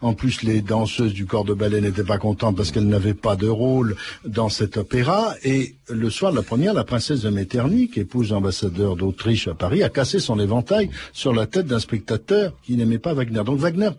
En 0.01 0.15
plus, 0.15 0.43
les 0.43 0.61
danseuses 0.61 1.15
du 1.15 1.27
corps 1.27 1.45
de 1.45 1.55
ballet 1.55 1.81
n'étaient 1.81 2.05
pas 2.05 2.19
contentes 2.19 2.57
parce 2.57 2.71
qu'elles 2.71 2.89
n'avaient 2.89 3.15
pas 3.15 3.37
de 3.37 3.49
rôle 3.49 3.97
dans 4.25 4.49
cet 4.49 4.77
opéra. 4.77 5.35
Et 5.43 5.75
le 5.89 6.11
soir 6.11 6.33
de 6.33 6.37
la 6.37 6.43
première, 6.43 6.75
la 6.75 6.85
princesse 6.85 7.23
de 7.23 7.31
Metternich, 7.31 7.97
épouse 7.99 8.33
ambassadeur 8.33 8.97
d'Autriche 8.97 9.49
à 9.49 9.55
Paris, 9.55 9.83
a 9.83 9.89
cassé 9.89 10.19
son 10.19 10.39
éventail 10.39 10.91
sur 11.13 11.33
la 11.33 11.47
tête 11.47 11.67
d'un 11.67 11.81
spectateur 11.81 12.53
qui 12.63 12.77
n'aimait 12.77 12.99
pas 12.99 13.15
Wagner. 13.15 13.43
Donc 13.45 13.59
Wagner 13.59 13.91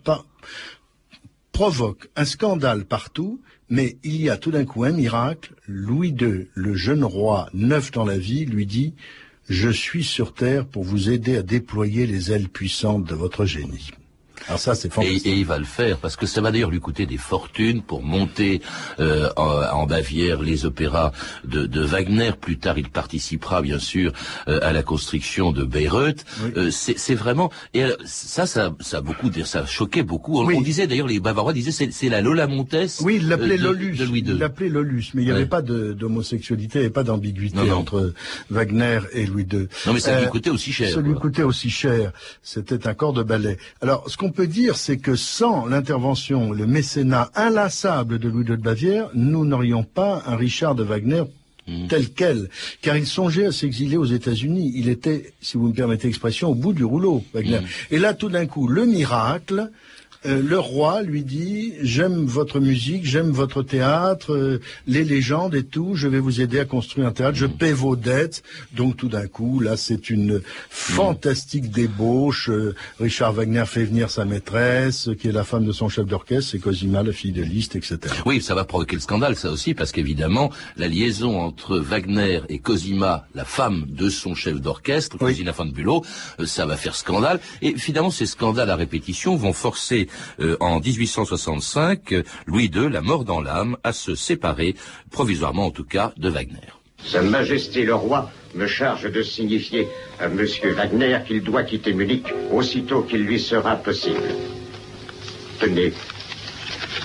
provoque 1.52 2.08
un 2.16 2.24
scandale 2.24 2.84
partout, 2.84 3.40
mais 3.68 3.96
il 4.04 4.20
y 4.20 4.30
a 4.30 4.36
tout 4.36 4.50
d'un 4.50 4.64
coup 4.64 4.84
un 4.84 4.92
miracle. 4.92 5.54
Louis 5.66 6.10
II, 6.10 6.48
le 6.54 6.74
jeune 6.74 7.04
roi, 7.04 7.48
neuf 7.54 7.90
dans 7.90 8.04
la 8.04 8.18
vie, 8.18 8.44
lui 8.44 8.66
dit 8.66 8.94
Je 9.48 9.70
suis 9.70 10.04
sur 10.04 10.34
terre 10.34 10.66
pour 10.66 10.84
vous 10.84 11.10
aider 11.10 11.36
à 11.36 11.42
déployer 11.42 12.06
les 12.06 12.30
ailes 12.30 12.48
puissantes 12.48 13.04
de 13.04 13.14
votre 13.14 13.46
génie. 13.46 13.90
Alors 14.48 14.60
ça, 14.60 14.74
c'est 14.74 14.90
Et, 15.02 15.16
et 15.28 15.32
il 15.34 15.44
va 15.44 15.58
le 15.58 15.64
faire 15.64 15.98
parce 15.98 16.16
que 16.16 16.26
ça 16.26 16.40
va 16.40 16.50
d'ailleurs 16.52 16.70
lui 16.70 16.80
coûter 16.80 17.06
des 17.06 17.16
fortunes 17.16 17.82
pour 17.82 18.02
monter 18.02 18.60
euh, 19.00 19.28
en, 19.36 19.62
en 19.80 19.86
Bavière 19.86 20.40
les 20.42 20.64
opéras 20.66 21.12
de, 21.44 21.66
de 21.66 21.80
Wagner. 21.82 22.30
Plus 22.40 22.58
tard, 22.58 22.78
il 22.78 22.88
participera 22.88 23.62
bien 23.62 23.78
sûr 23.78 24.12
euh, 24.48 24.58
à 24.62 24.72
la 24.72 24.82
construction 24.82 25.52
de 25.52 25.64
Bayreuth. 25.64 26.24
Euh, 26.56 26.70
c'est 26.70 27.14
vraiment 27.14 27.50
et 27.74 27.82
euh, 27.84 27.96
ça, 28.04 28.46
ça, 28.46 28.74
ça 28.80 28.98
a 28.98 29.00
beaucoup, 29.00 29.30
ça 29.44 29.66
choquait 29.66 30.02
beaucoup. 30.02 30.38
On, 30.40 30.46
Oui. 30.46 30.54
on 30.56 30.60
disait 30.60 30.86
d'ailleurs 30.86 31.08
les 31.08 31.18
Bavarois 31.20 31.52
disaient 31.52 31.72
c'est 31.90 32.08
la 32.08 32.20
Lola 32.20 32.46
Montès. 32.46 33.00
Oui, 33.02 33.16
il 33.20 33.28
l'appelait 33.28 33.54
euh, 33.54 33.58
de- 33.58 33.64
Lolus. 33.64 33.96
de 33.96 34.04
Louis 34.04 34.20
II. 34.20 34.26
Il 34.30 34.38
l'appelait 34.38 34.68
Lolus, 34.68 35.10
mais 35.14 35.22
il 35.22 35.24
n'y 35.26 35.30
Ouais. 35.32 35.38
avait 35.38 35.46
pas 35.46 35.62
de- 35.62 35.92
d'homosexualité, 35.92 36.78
avait 36.80 36.90
pas 36.90 37.02
d'ambiguïté 37.04 37.72
entre 37.72 38.12
Wagner 38.50 39.00
et 39.12 39.26
Louis 39.26 39.46
II. 39.52 39.68
Non 39.86 39.92
mais 39.92 40.00
ça 40.00 40.18
lui 40.18 40.26
Euh, 40.26 40.28
coûtait 40.28 40.50
aussi 40.50 40.72
cher. 40.72 40.92
Ça 40.92 41.00
lui 41.00 41.12
quoi. 41.12 41.22
coûtait 41.22 41.42
aussi 41.42 41.70
cher. 41.70 42.12
C'était 42.42 42.86
un 42.86 42.94
corps 42.94 43.12
de 43.12 43.22
ballet. 43.22 43.58
Alors, 43.80 44.08
ce 44.08 44.16
qu'on 44.16 44.30
peut 44.36 44.46
dire, 44.46 44.76
c'est 44.76 44.98
que 44.98 45.16
sans 45.16 45.66
l'intervention, 45.66 46.52
le 46.52 46.66
mécénat 46.66 47.30
inlassable 47.34 48.18
de 48.18 48.28
Louis 48.28 48.44
II 48.44 48.50
de 48.50 48.62
Bavière, 48.62 49.08
nous 49.14 49.44
n'aurions 49.44 49.82
pas 49.82 50.22
un 50.26 50.36
Richard 50.36 50.74
de 50.74 50.84
Wagner 50.84 51.22
Mm. 51.66 51.88
tel 51.88 52.10
quel, 52.10 52.48
car 52.80 52.96
il 52.96 53.06
songeait 53.06 53.46
à 53.46 53.52
s'exiler 53.52 53.96
aux 53.96 54.04
États-Unis. 54.04 54.72
Il 54.76 54.88
était, 54.88 55.32
si 55.40 55.56
vous 55.56 55.68
me 55.68 55.72
permettez 55.72 56.06
l'expression, 56.06 56.50
au 56.50 56.54
bout 56.54 56.72
du 56.72 56.84
rouleau, 56.84 57.24
Wagner. 57.34 57.58
Mm. 57.58 57.64
Et 57.90 57.98
là, 57.98 58.14
tout 58.14 58.28
d'un 58.28 58.46
coup, 58.46 58.68
le 58.68 58.86
miracle, 58.86 59.70
euh, 60.26 60.42
le 60.42 60.58
roi 60.58 61.02
lui 61.02 61.22
dit 61.22 61.72
j'aime 61.82 62.26
votre 62.26 62.60
musique, 62.60 63.04
j'aime 63.04 63.30
votre 63.30 63.62
théâtre, 63.62 64.32
euh, 64.32 64.60
les 64.86 65.04
légendes 65.04 65.54
et 65.54 65.64
tout. 65.64 65.94
Je 65.94 66.08
vais 66.08 66.18
vous 66.20 66.40
aider 66.40 66.58
à 66.58 66.64
construire 66.64 67.06
un 67.06 67.12
théâtre. 67.12 67.36
Je 67.36 67.46
paie 67.46 67.72
vos 67.72 67.96
dettes. 67.96 68.42
Donc 68.74 68.96
tout 68.96 69.08
d'un 69.08 69.26
coup, 69.26 69.60
là, 69.60 69.76
c'est 69.76 70.10
une 70.10 70.42
fantastique 70.70 71.70
débauche. 71.70 72.50
Euh, 72.50 72.74
Richard 73.00 73.32
Wagner 73.32 73.64
fait 73.66 73.84
venir 73.84 74.10
sa 74.10 74.24
maîtresse, 74.24 75.10
qui 75.20 75.28
est 75.28 75.32
la 75.32 75.44
femme 75.44 75.64
de 75.64 75.72
son 75.72 75.88
chef 75.88 76.06
d'orchestre, 76.06 76.50
c'est 76.52 76.58
Cosima, 76.58 77.02
la 77.02 77.12
fille 77.12 77.32
de 77.32 77.42
Liszt, 77.42 77.76
etc. 77.76 77.98
Oui, 78.24 78.42
ça 78.42 78.54
va 78.54 78.64
provoquer 78.64 78.96
le 78.96 79.02
scandale, 79.02 79.36
ça 79.36 79.50
aussi, 79.50 79.74
parce 79.74 79.92
qu'évidemment, 79.92 80.50
la 80.76 80.88
liaison 80.88 81.40
entre 81.40 81.78
Wagner 81.78 82.40
et 82.48 82.58
Cosima, 82.58 83.26
la 83.34 83.44
femme 83.44 83.84
de 83.88 84.08
son 84.08 84.34
chef 84.34 84.60
d'orchestre, 84.60 85.16
Oui. 85.20 85.32
Cosina 85.32 85.52
von 85.52 85.66
Bülow, 85.66 86.04
ça 86.44 86.66
va 86.66 86.76
faire 86.76 86.94
scandale. 86.94 87.40
Et 87.62 87.74
finalement, 87.76 88.10
ces 88.10 88.26
scandales 88.26 88.70
à 88.70 88.76
répétition 88.76 89.36
vont 89.36 89.52
forcer, 89.52 90.08
euh, 90.40 90.56
en 90.60 90.80
1865, 90.80 92.12
euh, 92.12 92.22
Louis 92.46 92.70
II, 92.74 92.88
la 92.90 93.00
mort 93.00 93.24
dans 93.24 93.40
l'âme, 93.40 93.76
à 93.84 93.92
se 93.92 94.14
séparer, 94.14 94.74
provisoirement 95.10 95.66
en 95.66 95.70
tout 95.70 95.84
cas, 95.84 96.12
de 96.16 96.28
Wagner. 96.28 96.72
Sa 97.04 97.22
Majesté 97.22 97.84
le 97.84 97.94
Roi 97.94 98.30
me 98.54 98.66
charge 98.66 99.10
de 99.10 99.22
signifier 99.22 99.86
à 100.18 100.28
Monsieur 100.28 100.72
Wagner 100.72 101.18
qu'il 101.26 101.42
doit 101.42 101.62
quitter 101.62 101.92
Munich 101.92 102.26
aussitôt 102.50 103.02
qu'il 103.02 103.22
lui 103.22 103.38
sera 103.38 103.76
possible. 103.76 104.28
Tenez, 105.60 105.92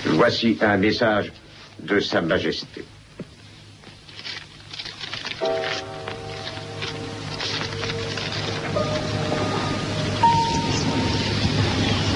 voici 0.06 0.58
un 0.60 0.76
message 0.76 1.32
de 1.80 2.00
Sa 2.00 2.20
Majesté. 2.20 2.84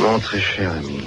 Mon 0.07 0.21
très 0.21 0.41
cher 0.41 0.71
ami, 0.71 1.01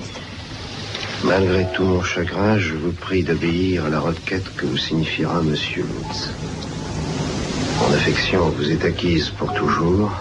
malgré 1.24 1.66
tout 1.74 1.86
mon 1.86 2.04
chagrin, 2.04 2.60
je 2.60 2.76
vous 2.76 2.92
prie 2.92 3.24
d'obéir 3.24 3.86
à 3.86 3.90
la 3.90 4.02
requête 4.02 4.54
que 4.58 4.66
vous 4.66 4.78
signifiera 4.78 5.42
Monsieur 5.42 5.84
Lutz. 5.84 6.32
Mon 7.80 7.94
affection 7.94 8.50
vous 8.50 8.70
est 8.70 8.84
acquise 8.84 9.30
pour 9.30 9.54
toujours, 9.54 10.12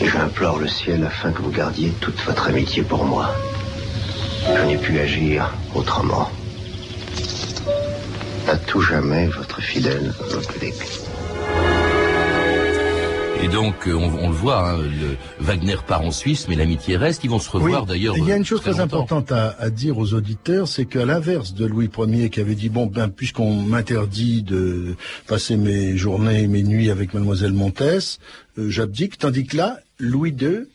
et 0.00 0.06
j'implore 0.06 0.58
le 0.60 0.68
ciel 0.68 1.04
afin 1.04 1.32
que 1.32 1.42
vous 1.42 1.50
gardiez 1.50 1.90
toute 2.00 2.20
votre 2.24 2.46
amitié 2.46 2.84
pour 2.84 3.04
moi. 3.04 3.34
Je 4.56 4.62
n'ai 4.62 4.78
pu 4.78 5.00
agir 5.00 5.52
autrement. 5.74 6.30
À 8.48 8.56
tout 8.56 8.82
jamais, 8.82 9.26
votre 9.26 9.60
fidèle 9.60 10.14
Ludwig. 10.30 10.74
Et 13.42 13.48
donc, 13.48 13.88
euh, 13.88 13.94
on, 13.94 14.26
on 14.26 14.28
le 14.28 14.34
voit, 14.34 14.70
hein, 14.70 14.78
le 14.78 15.16
Wagner 15.40 15.74
part 15.84 16.02
en 16.02 16.12
Suisse, 16.12 16.46
mais 16.48 16.54
l'amitié 16.54 16.96
reste. 16.96 17.24
Ils 17.24 17.30
vont 17.30 17.40
se 17.40 17.50
revoir 17.50 17.86
d'ailleurs. 17.86 18.16
Il 18.16 18.24
y 18.24 18.30
a 18.30 18.34
euh, 18.34 18.38
une 18.38 18.44
chose 18.44 18.60
très 18.60 18.78
importante 18.78 19.32
à, 19.32 19.56
à 19.58 19.68
dire 19.68 19.98
aux 19.98 20.14
auditeurs, 20.14 20.68
c'est 20.68 20.84
qu'à 20.84 21.04
l'inverse 21.04 21.52
de 21.52 21.66
Louis 21.66 21.90
Ier 21.98 22.30
qui 22.30 22.38
avait 22.38 22.54
dit 22.54 22.68
bon 22.68 22.86
ben 22.86 23.08
puisqu'on 23.08 23.54
m'interdit 23.54 24.42
de 24.42 24.94
passer 25.26 25.56
mes 25.56 25.96
journées 25.96 26.42
et 26.42 26.46
mes 26.46 26.62
nuits 26.62 26.88
avec 26.88 27.14
mademoiselle 27.14 27.52
Montès, 27.52 28.20
euh, 28.58 28.70
j'abdique, 28.70 29.18
tandis 29.18 29.44
que 29.44 29.56
là, 29.56 29.80
Louis 29.98 30.30
II 30.40 30.68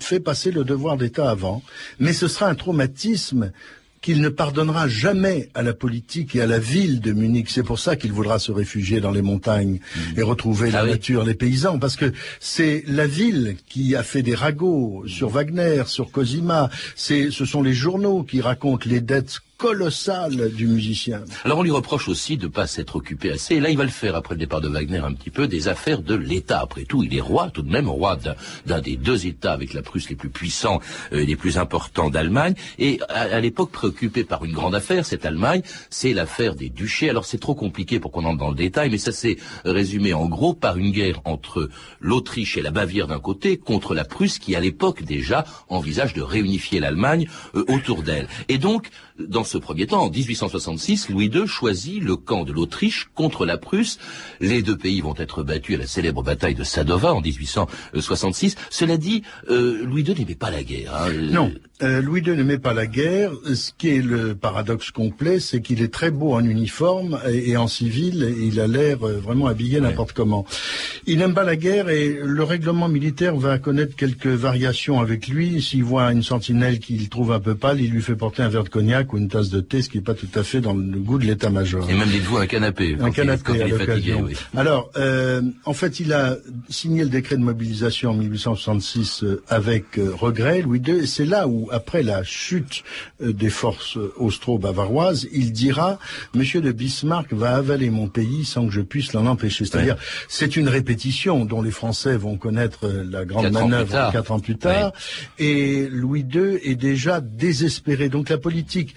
fait 0.00 0.20
passer 0.20 0.50
le 0.50 0.64
devoir 0.64 0.96
d'État 0.96 1.30
avant, 1.30 1.62
mais 2.00 2.12
ce 2.12 2.26
sera 2.26 2.48
un 2.48 2.54
traumatisme 2.56 3.52
qu'il 4.00 4.20
ne 4.20 4.28
pardonnera 4.28 4.88
jamais 4.88 5.48
à 5.54 5.62
la 5.62 5.72
politique 5.72 6.36
et 6.36 6.40
à 6.42 6.46
la 6.46 6.58
ville 6.58 7.00
de 7.00 7.12
Munich. 7.12 7.48
C'est 7.50 7.62
pour 7.62 7.78
ça 7.78 7.96
qu'il 7.96 8.12
voudra 8.12 8.38
se 8.38 8.52
réfugier 8.52 9.00
dans 9.00 9.10
les 9.10 9.22
montagnes 9.22 9.80
et 10.16 10.22
retrouver 10.22 10.70
la 10.70 10.80
Ah 10.80 10.84
oui. 10.84 10.90
nature, 10.90 11.24
les 11.24 11.34
paysans, 11.34 11.78
parce 11.78 11.96
que 11.96 12.12
c'est 12.40 12.84
la 12.86 13.06
ville 13.06 13.56
qui 13.68 13.94
a 13.96 14.02
fait 14.02 14.22
des 14.22 14.34
ragots 14.34 15.04
sur 15.06 15.28
Wagner, 15.30 15.82
sur 15.86 16.10
Cosima. 16.10 16.70
C'est, 16.96 17.30
ce 17.30 17.44
sont 17.44 17.62
les 17.62 17.74
journaux 17.74 18.22
qui 18.22 18.40
racontent 18.40 18.88
les 18.88 19.00
dettes 19.00 19.40
colossales 19.58 20.50
du 20.54 20.68
musicien. 20.68 21.24
Alors 21.44 21.58
on 21.58 21.62
lui 21.64 21.72
reproche 21.72 22.08
aussi 22.08 22.36
de 22.36 22.44
ne 22.46 22.50
pas 22.50 22.66
s'être 22.68 22.94
occupé 22.96 23.32
assez, 23.32 23.56
et 23.56 23.60
là 23.60 23.70
il 23.70 23.76
va 23.76 23.82
le 23.84 23.90
faire 23.90 24.14
après 24.14 24.34
le 24.34 24.38
départ 24.38 24.60
de 24.60 24.68
Wagner 24.68 24.98
un 24.98 25.12
petit 25.12 25.30
peu, 25.30 25.48
des 25.48 25.66
affaires 25.66 26.00
de 26.00 26.14
l'État. 26.14 26.60
Après 26.60 26.84
tout, 26.84 27.02
il 27.02 27.14
est 27.14 27.20
roi 27.20 27.50
tout 27.50 27.62
de 27.62 27.70
même, 27.70 27.88
roi 27.88 28.16
d'un- 28.64 28.80
des 28.80 28.96
deux 28.96 29.26
États 29.26 29.52
avec 29.52 29.74
la 29.74 29.82
Prusse 29.82 30.08
les 30.08 30.16
plus 30.16 30.30
puissants 30.30 30.80
euh, 31.12 31.18
et 31.18 31.26
les 31.26 31.34
plus 31.36 31.58
importants 31.58 32.08
d'Allemagne, 32.08 32.54
et 32.78 33.00
à, 33.08 33.22
à 33.22 33.40
l'époque 33.40 33.72
préoccupé 33.72 34.22
par 34.22 34.44
une 34.44 34.52
grande 34.52 34.76
affaire, 34.76 35.04
cette 35.04 35.26
Allemagne, 35.26 35.62
c'est 35.90 36.12
l'affaire 36.12 36.54
des 36.54 36.68
duchés. 36.68 37.10
Alors 37.10 37.24
c'est 37.24 37.38
trop 37.38 37.56
compliqué 37.56 37.98
pour 37.98 38.12
qu'on 38.12 38.24
entre 38.24 38.38
dans 38.38 38.50
le 38.50 38.54
détail, 38.54 38.90
mais 38.90 38.98
ça 38.98 39.12
s'est 39.12 39.38
résumé 39.64 40.12
en 40.14 40.26
gros 40.26 40.54
par 40.54 40.76
une 40.78 40.92
guerre 40.92 41.20
entre 41.24 41.68
l'Autriche 42.00 42.56
et 42.56 42.62
la 42.62 42.70
Bavière 42.70 43.08
d'un 43.08 43.18
côté 43.18 43.56
contre 43.56 43.94
la 43.94 44.04
Prusse 44.04 44.38
qui 44.38 44.54
à 44.54 44.60
l'époque 44.60 45.02
déjà 45.02 45.44
envisage 45.68 46.14
de 46.14 46.22
réunifier 46.22 46.78
l'Allemagne 46.78 47.28
euh, 47.56 47.64
autour 47.68 48.02
d'elle. 48.04 48.28
Et 48.48 48.58
donc 48.58 48.88
dans 49.18 49.44
ce 49.44 49.58
premier 49.58 49.86
temps, 49.86 50.02
en 50.02 50.10
1866, 50.10 51.08
Louis 51.08 51.26
II 51.26 51.46
choisit 51.46 52.02
le 52.02 52.16
camp 52.16 52.44
de 52.44 52.52
l'Autriche 52.52 53.08
contre 53.14 53.46
la 53.46 53.58
Prusse. 53.58 53.98
Les 54.40 54.62
deux 54.62 54.76
pays 54.76 55.00
vont 55.00 55.14
être 55.16 55.42
battus 55.42 55.76
à 55.76 55.78
la 55.78 55.86
célèbre 55.86 56.22
bataille 56.22 56.54
de 56.54 56.64
Sadova 56.64 57.14
en 57.14 57.20
1866. 57.20 58.56
Cela 58.70 58.96
dit, 58.96 59.22
euh, 59.50 59.84
Louis 59.84 60.02
II 60.02 60.14
n'aimait 60.14 60.34
pas 60.34 60.50
la 60.50 60.62
guerre. 60.62 60.94
Hein. 60.94 61.12
Non, 61.30 61.52
euh, 61.82 62.00
Louis 62.00 62.22
II 62.22 62.36
n'aimait 62.36 62.58
pas 62.58 62.74
la 62.74 62.86
guerre. 62.86 63.32
Ce 63.54 63.70
qui 63.76 63.88
est 63.88 64.02
le 64.02 64.34
paradoxe 64.34 64.90
complet, 64.90 65.40
c'est 65.40 65.60
qu'il 65.60 65.82
est 65.82 65.92
très 65.92 66.10
beau 66.10 66.34
en 66.34 66.44
uniforme 66.44 67.20
et, 67.28 67.56
en 67.56 67.68
civil. 67.68 68.34
il 68.40 68.60
a 68.60 68.66
l'air 68.66 69.06
euh, 69.06 69.18
vraiment 69.18 69.46
habillé 69.46 69.80
n'importe 69.80 70.12
comment. 70.12 70.44
Il 71.06 71.18
n'aime 71.18 71.34
pas 71.34 71.44
la 71.44 71.56
guerre 71.56 71.88
et 71.88 72.18
le 72.22 72.42
règlement 72.44 72.88
militaire 72.88 73.36
va 73.36 73.58
connaître 73.58 73.96
quelques 73.96 74.26
variations 74.26 75.00
avec 75.00 75.28
lui. 75.28 75.62
S'il 75.62 75.84
voit 75.84 76.12
une 76.12 76.22
sentinelle 76.22 76.78
qu'il 76.78 77.08
trouve 77.08 77.32
un 77.32 77.40
peu 77.40 77.54
pâle, 77.54 77.80
il 77.80 77.90
lui 77.90 78.02
fait 78.02 78.16
porter 78.16 78.42
un 78.42 78.48
verre 78.48 78.64
de 78.64 78.68
cognac 78.68 79.07
ou 79.12 79.18
une 79.18 79.28
tasse 79.28 79.50
de 79.50 79.60
thé, 79.60 79.82
ce 79.82 79.88
qui 79.88 79.98
n'est 79.98 80.04
pas 80.04 80.14
tout 80.14 80.28
à 80.34 80.42
fait 80.42 80.60
dans 80.60 80.74
le 80.74 80.98
goût 80.98 81.18
de 81.18 81.24
l'état-major. 81.24 81.88
Et 81.90 81.94
même, 81.94 82.08
dites-vous, 82.08 82.38
un 82.38 82.46
canapé. 82.46 82.96
Un 83.00 83.10
canapé, 83.10 83.62
à 83.62 83.68
l'occasion. 83.68 84.26
Alors, 84.56 84.90
euh, 84.96 85.42
en 85.64 85.72
fait, 85.72 86.00
il 86.00 86.12
a 86.12 86.36
signé 86.68 87.04
le 87.04 87.10
décret 87.10 87.36
de 87.36 87.42
mobilisation 87.42 88.10
en 88.10 88.14
1866 88.14 89.24
euh, 89.24 89.42
avec 89.48 89.84
regret, 89.96 90.62
Louis 90.62 90.82
II, 90.86 90.98
et 90.98 91.06
c'est 91.06 91.26
là 91.26 91.48
où 91.48 91.68
après 91.72 92.02
la 92.02 92.22
chute 92.24 92.84
euh, 93.22 93.32
des 93.32 93.50
forces 93.50 93.98
austro-bavaroises, 94.16 95.28
il 95.32 95.52
dira 95.52 95.98
Monsieur 96.34 96.60
de 96.60 96.72
Bismarck 96.72 97.32
va 97.32 97.56
avaler 97.56 97.90
mon 97.90 98.08
pays 98.08 98.44
sans 98.44 98.66
que 98.66 98.72
je 98.72 98.80
puisse 98.80 99.12
l'en 99.12 99.26
empêcher. 99.26 99.64
C'est-à-dire, 99.64 99.96
c'est 100.28 100.56
une 100.56 100.68
répétition 100.68 101.44
dont 101.44 101.62
les 101.62 101.70
Français 101.70 102.16
vont 102.16 102.36
connaître 102.36 102.86
euh, 102.86 103.04
la 103.08 103.24
grande 103.24 103.50
manœuvre 103.50 104.10
quatre 104.12 104.32
ans 104.32 104.40
plus 104.40 104.56
tard. 104.56 104.92
Et 105.38 105.88
Louis 105.90 106.24
II 106.32 106.58
est 106.62 106.76
déjà 106.76 107.20
désespéré. 107.20 108.08
Donc 108.08 108.28
la 108.28 108.38
politique 108.38 108.94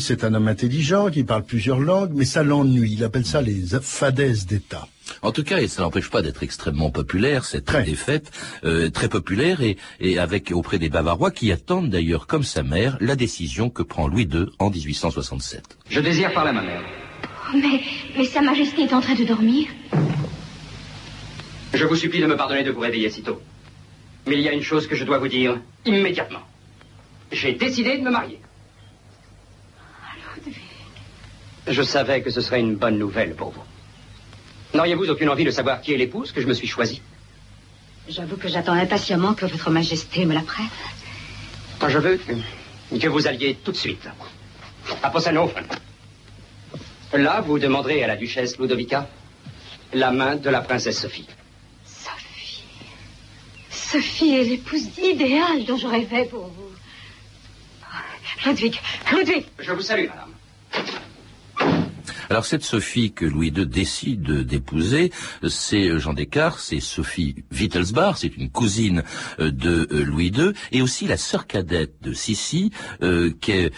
c'est 0.00 0.24
un 0.24 0.34
homme 0.34 0.48
intelligent 0.48 1.10
qui 1.10 1.24
parle 1.24 1.44
plusieurs 1.44 1.78
langues, 1.78 2.12
mais 2.14 2.24
ça 2.24 2.42
l'ennuie. 2.42 2.94
Il 2.94 3.04
appelle 3.04 3.26
ça 3.26 3.40
les 3.40 3.62
fadaises 3.80 4.46
d'État. 4.46 4.88
En 5.22 5.32
tout 5.32 5.44
cas, 5.44 5.58
et 5.58 5.68
ça 5.68 5.82
n'empêche 5.82 6.10
pas 6.10 6.22
d'être 6.22 6.42
extrêmement 6.42 6.90
populaire, 6.90 7.44
cette 7.44 7.66
très. 7.66 7.82
défaite, 7.82 8.30
euh, 8.64 8.90
très 8.90 9.08
populaire, 9.08 9.60
et, 9.60 9.76
et, 10.00 10.18
avec 10.18 10.50
auprès 10.52 10.78
des 10.78 10.88
Bavarois 10.88 11.30
qui 11.30 11.52
attendent 11.52 11.90
d'ailleurs, 11.90 12.26
comme 12.26 12.42
sa 12.42 12.62
mère, 12.62 12.96
la 13.00 13.16
décision 13.16 13.70
que 13.70 13.82
prend 13.82 14.08
Louis 14.08 14.28
II 14.32 14.46
en 14.58 14.70
1867. 14.70 15.76
Je 15.88 16.00
désire 16.00 16.32
parler 16.32 16.50
à 16.50 16.54
ma 16.54 16.62
mère. 16.62 16.82
Oh, 17.22 17.56
mais, 17.56 17.80
mais 18.16 18.24
Sa 18.24 18.40
Majesté 18.40 18.82
est 18.82 18.94
en 18.94 19.00
train 19.00 19.14
de 19.14 19.24
dormir. 19.24 19.68
Je 21.74 21.84
vous 21.84 21.96
supplie 21.96 22.20
de 22.20 22.26
me 22.26 22.36
pardonner 22.36 22.64
de 22.64 22.70
vous 22.70 22.80
réveiller 22.80 23.10
si 23.10 23.22
tôt. 23.22 23.40
Mais 24.26 24.36
il 24.36 24.42
y 24.42 24.48
a 24.48 24.52
une 24.52 24.62
chose 24.62 24.86
que 24.86 24.96
je 24.96 25.04
dois 25.04 25.18
vous 25.18 25.28
dire 25.28 25.60
immédiatement. 25.84 26.40
J'ai 27.30 27.52
décidé 27.52 27.98
de 27.98 28.02
me 28.02 28.10
marier. 28.10 28.40
Je 31.66 31.82
savais 31.82 32.20
que 32.22 32.30
ce 32.30 32.40
serait 32.40 32.60
une 32.60 32.76
bonne 32.76 32.98
nouvelle 32.98 33.34
pour 33.34 33.50
vous. 33.50 33.62
N'auriez-vous 34.74 35.08
aucune 35.08 35.28
envie 35.28 35.44
de 35.44 35.50
savoir 35.50 35.80
qui 35.80 35.94
est 35.94 35.96
l'épouse 35.96 36.32
que 36.32 36.40
je 36.40 36.46
me 36.46 36.52
suis 36.52 36.66
choisie? 36.66 37.00
J'avoue 38.08 38.36
que 38.36 38.48
j'attends 38.48 38.72
impatiemment 38.72 39.34
que 39.34 39.46
votre 39.46 39.70
majesté 39.70 40.26
me 40.26 40.34
la 40.34 40.42
prête. 40.42 40.66
Je 41.86 41.98
veux 41.98 42.18
que, 42.98 43.08
vous 43.08 43.26
alliez 43.26 43.56
tout 43.64 43.72
de 43.72 43.76
suite 43.76 44.06
à 45.02 45.10
Possano. 45.10 45.50
Là, 47.12 47.40
vous 47.40 47.58
demanderez 47.58 48.02
à 48.02 48.08
la 48.08 48.16
duchesse 48.16 48.58
Ludovica 48.58 49.08
la 49.92 50.10
main 50.10 50.36
de 50.36 50.50
la 50.50 50.60
princesse 50.60 51.00
Sophie. 51.00 51.26
Sophie. 51.86 52.64
Sophie 53.70 54.34
est 54.34 54.44
l'épouse 54.44 54.98
idéale 54.98 55.64
dont 55.66 55.76
je 55.76 55.86
rêvais 55.86 56.24
pour 56.24 56.48
vous. 56.48 56.72
Ludwig, 58.44 58.78
Ludwig. 59.12 59.46
Je 59.58 59.72
vous 59.72 59.80
salue, 59.80 60.08
madame. 60.08 60.33
Alors 62.30 62.46
cette 62.46 62.64
Sophie 62.64 63.12
que 63.12 63.24
Louis 63.24 63.48
II 63.48 63.66
décide 63.66 64.22
d'épouser, 64.22 65.12
c'est 65.48 65.88
euh, 65.88 65.98
Jean 65.98 66.14
Descartes, 66.14 66.60
c'est 66.60 66.80
Sophie 66.80 67.34
Wittelsbach, 67.52 68.16
c'est 68.18 68.36
une 68.36 68.50
cousine 68.50 69.02
euh, 69.40 69.50
de 69.50 69.88
euh, 69.92 70.04
Louis 70.04 70.28
II, 70.28 70.52
et 70.72 70.82
aussi 70.82 71.06
la 71.06 71.16
sœur 71.16 71.46
cadette 71.46 71.94
de 72.02 72.12
Sissi, 72.12 72.70
qui, 73.40 73.70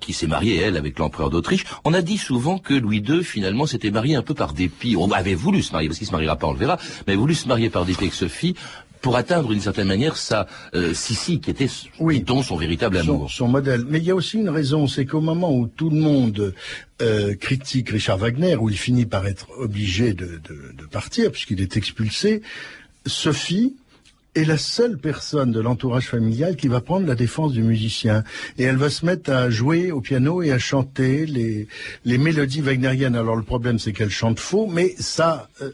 qui 0.00 0.12
s'est 0.12 0.26
mariée, 0.26 0.56
elle, 0.56 0.76
avec 0.76 0.98
l'empereur 0.98 1.30
d'Autriche. 1.30 1.64
On 1.84 1.94
a 1.94 2.02
dit 2.02 2.18
souvent 2.18 2.58
que 2.58 2.74
Louis 2.74 3.02
II, 3.06 3.24
finalement, 3.24 3.66
s'était 3.66 3.90
marié 3.90 4.14
un 4.14 4.22
peu 4.22 4.34
par 4.34 4.52
dépit. 4.52 4.96
On 4.96 5.10
avait 5.10 5.34
voulu 5.34 5.62
se 5.62 5.72
marier, 5.72 5.88
parce 5.88 5.98
qu'il 5.98 6.06
se 6.06 6.12
mariera 6.12 6.36
pas, 6.36 6.46
on 6.46 6.52
le 6.52 6.58
verra, 6.58 6.78
mais 7.06 7.16
voulu 7.16 7.34
se 7.34 7.48
marier 7.48 7.70
par 7.70 7.84
dépit 7.84 8.04
avec 8.04 8.14
Sophie, 8.14 8.54
pour 9.00 9.16
atteindre 9.16 9.48
d'une 9.48 9.60
certaine 9.60 9.88
manière 9.88 10.16
sa 10.16 10.46
euh, 10.74 10.94
Sissi, 10.94 11.40
qui 11.40 11.50
était, 11.50 11.68
oui, 11.98 12.24
son 12.42 12.56
véritable 12.56 12.98
amour. 12.98 13.30
Son, 13.30 13.48
modèle. 13.48 13.84
Mais 13.88 13.98
il 13.98 14.04
y 14.04 14.10
a 14.10 14.14
aussi 14.14 14.38
une 14.38 14.50
raison, 14.50 14.86
c'est 14.86 15.06
qu'au 15.06 15.20
moment 15.20 15.54
où 15.54 15.66
tout 15.66 15.90
le 15.90 15.96
monde 15.96 16.54
euh, 17.00 17.34
critique 17.34 17.90
Richard 17.90 18.18
Wagner, 18.18 18.56
où 18.56 18.68
il 18.68 18.76
finit 18.76 19.06
par 19.06 19.26
être 19.26 19.48
obligé 19.58 20.12
de, 20.12 20.40
de, 20.48 20.72
de 20.76 20.86
partir, 20.86 21.30
puisqu'il 21.30 21.60
est 21.60 21.76
expulsé, 21.76 22.42
Sophie 23.06 23.76
est 24.34 24.44
la 24.44 24.58
seule 24.58 24.98
personne 24.98 25.50
de 25.50 25.60
l'entourage 25.60 26.06
familial 26.06 26.56
qui 26.56 26.68
va 26.68 26.80
prendre 26.80 27.06
la 27.06 27.14
défense 27.14 27.52
du 27.52 27.62
musicien. 27.62 28.22
Et 28.58 28.64
elle 28.64 28.76
va 28.76 28.90
se 28.90 29.04
mettre 29.04 29.32
à 29.32 29.50
jouer 29.50 29.90
au 29.90 30.00
piano 30.00 30.42
et 30.42 30.52
à 30.52 30.58
chanter 30.58 31.26
les, 31.26 31.66
les 32.04 32.18
mélodies 32.18 32.60
wagnériennes. 32.60 33.16
Alors 33.16 33.36
le 33.36 33.42
problème, 33.42 33.78
c'est 33.78 33.92
qu'elle 33.92 34.10
chante 34.10 34.38
faux, 34.38 34.66
mais 34.66 34.94
ça 34.98 35.48
euh, 35.62 35.72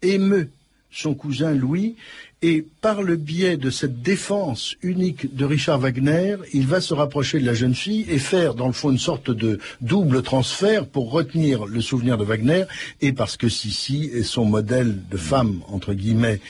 émeut 0.00 0.50
son 0.90 1.14
cousin 1.14 1.54
Louis, 1.54 1.96
et 2.40 2.64
par 2.80 3.02
le 3.02 3.16
biais 3.16 3.56
de 3.56 3.68
cette 3.68 4.00
défense 4.00 4.76
unique 4.82 5.34
de 5.34 5.44
Richard 5.44 5.80
Wagner, 5.80 6.36
il 6.52 6.66
va 6.66 6.80
se 6.80 6.94
rapprocher 6.94 7.40
de 7.40 7.46
la 7.46 7.54
jeune 7.54 7.74
fille 7.74 8.06
et 8.08 8.18
faire, 8.18 8.54
dans 8.54 8.68
le 8.68 8.72
fond, 8.72 8.90
une 8.90 8.98
sorte 8.98 9.30
de 9.30 9.58
double 9.80 10.22
transfert 10.22 10.86
pour 10.86 11.10
retenir 11.10 11.66
le 11.66 11.80
souvenir 11.80 12.16
de 12.16 12.24
Wagner, 12.24 12.64
et 13.00 13.12
parce 13.12 13.36
que 13.36 13.48
Sissi 13.48 14.10
est 14.14 14.22
son 14.22 14.44
modèle 14.44 15.00
de 15.10 15.16
femme, 15.16 15.62
entre 15.68 15.94
guillemets. 15.94 16.40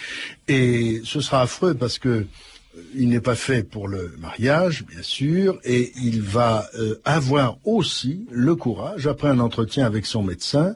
Et 0.47 1.01
ce 1.05 1.21
sera 1.21 1.43
affreux 1.43 1.75
parce 1.75 1.99
que 1.99 2.09
euh, 2.09 2.27
il 2.95 3.09
n'est 3.09 3.21
pas 3.21 3.35
fait 3.35 3.63
pour 3.63 3.89
le 3.89 4.15
mariage, 4.19 4.85
bien 4.85 5.03
sûr, 5.03 5.59
et 5.65 5.93
il 6.03 6.21
va 6.21 6.69
euh, 6.79 7.01
avoir 7.07 7.57
aussi 7.65 8.27
le 8.31 8.55
courage, 8.57 9.07
après 9.07 9.29
un 9.29 9.41
entretien 9.41 9.87
avec 9.87 10.05
son 10.05 10.23
médecin, 10.23 10.75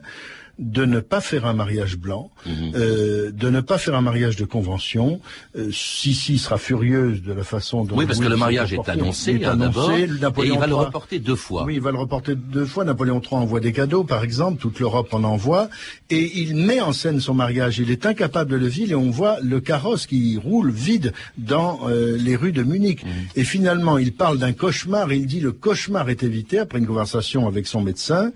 de 0.59 0.85
ne 0.85 0.99
pas 0.99 1.19
faire 1.19 1.47
un 1.47 1.53
mariage 1.53 1.97
blanc, 1.97 2.29
mhm. 2.45 2.71
euh, 2.75 3.31
de 3.31 3.49
ne 3.49 3.59
pas 3.59 3.79
faire 3.79 3.95
un 3.95 4.01
mariage 4.01 4.35
de 4.35 4.45
convention. 4.45 5.19
Euh, 5.57 5.71
Sissi 5.71 6.37
sera 6.37 6.59
furieuse 6.59 7.23
de 7.23 7.33
la 7.33 7.43
façon 7.43 7.85
dont... 7.85 7.97
Oui, 7.97 8.05
parce 8.05 8.19
que 8.19 8.27
le 8.27 8.37
mariage 8.37 8.71
est 8.71 8.87
annoncé, 8.87 9.43
hein, 9.43 9.55
d'abord, 9.55 9.91
et 9.91 10.07
il 10.47 10.59
va 10.59 10.67
le 10.67 10.75
reporter 10.75 11.19
deux 11.19 11.35
fois. 11.35 11.63
Oui, 11.65 11.75
il 11.75 11.81
va 11.81 11.91
le 11.91 11.97
reporter 11.97 12.35
deux 12.35 12.65
fois. 12.65 12.85
Napoléon 12.85 13.19
III 13.19 13.41
envoie 13.41 13.59
des 13.59 13.73
cadeaux, 13.73 14.03
par 14.03 14.23
exemple, 14.23 14.61
toute 14.61 14.79
l'Europe 14.79 15.11
en 15.13 15.23
envoie, 15.23 15.69
et 16.11 16.39
il 16.39 16.55
met 16.55 16.81
en 16.81 16.93
scène 16.93 17.19
son 17.19 17.33
mariage. 17.33 17.79
Il 17.79 17.89
est 17.89 18.05
incapable 18.05 18.51
de 18.51 18.57
le 18.57 18.67
vivre, 18.67 18.91
et 18.91 18.95
on 18.95 19.09
voit 19.09 19.37
le 19.41 19.59
carrosse 19.59 20.05
qui 20.05 20.37
roule 20.37 20.69
vide 20.69 21.13
dans 21.37 21.79
euh, 21.87 22.15
les 22.15 22.35
rues 22.35 22.51
de 22.51 22.61
Munich. 22.61 23.03
Mhm. 23.03 23.11
Et 23.35 23.43
finalement, 23.43 23.97
il 23.97 24.13
parle 24.13 24.37
d'un 24.37 24.53
cauchemar, 24.53 25.11
il 25.11 25.25
dit 25.25 25.39
le 25.39 25.51
cauchemar 25.51 26.09
est 26.09 26.21
évité 26.21 26.59
après 26.59 26.77
une 26.77 26.87
conversation 26.87 27.47
avec 27.47 27.65
son 27.65 27.81
médecin, 27.81 28.31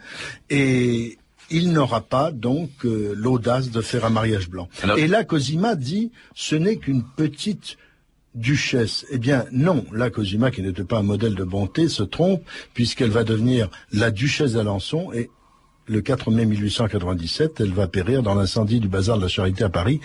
et 0.50 1.20
il 1.50 1.72
n'aura 1.72 2.02
pas 2.02 2.32
donc 2.32 2.70
euh, 2.86 3.14
l'audace 3.16 3.72
de 3.72 3.82
faire 3.82 4.06
un 4.06 4.10
mariage 4.10 4.50
blanc. 4.50 4.68
Et 4.98 5.08
là, 5.08 5.24
Cosima 5.24 5.76
dit, 5.76 6.12
ce 6.36 6.56
n'est 6.56 6.78
qu'une 6.78 7.04
petite 7.04 7.78
duchesse. 8.36 9.06
Eh 9.10 9.18
bien, 9.18 9.46
non. 9.52 9.86
Là, 9.92 10.10
Cosima, 10.10 10.52
qui 10.52 10.62
n'était 10.62 10.84
pas 10.84 11.00
un 11.00 11.04
modèle 11.04 11.36
de 11.36 11.44
bonté, 11.44 11.88
se 11.88 12.04
trompe, 12.04 12.44
puisqu'elle 12.74 13.10
va 13.10 13.24
devenir 13.24 13.70
la 13.92 14.12
duchesse 14.12 14.54
d'Alençon 14.54 15.12
et 15.14 15.30
le 15.88 16.02
4 16.02 16.32
mai 16.32 16.46
1897, 16.46 17.62
elle 17.62 17.72
va 17.72 17.88
périr 17.88 18.22
dans 18.22 18.36
l'incendie 18.36 18.80
du 18.80 18.90
bazar 18.90 19.18
de 19.18 19.24
la 19.24 19.30
Charité 19.30 19.64
à 19.64 19.70
Paris 19.70 20.02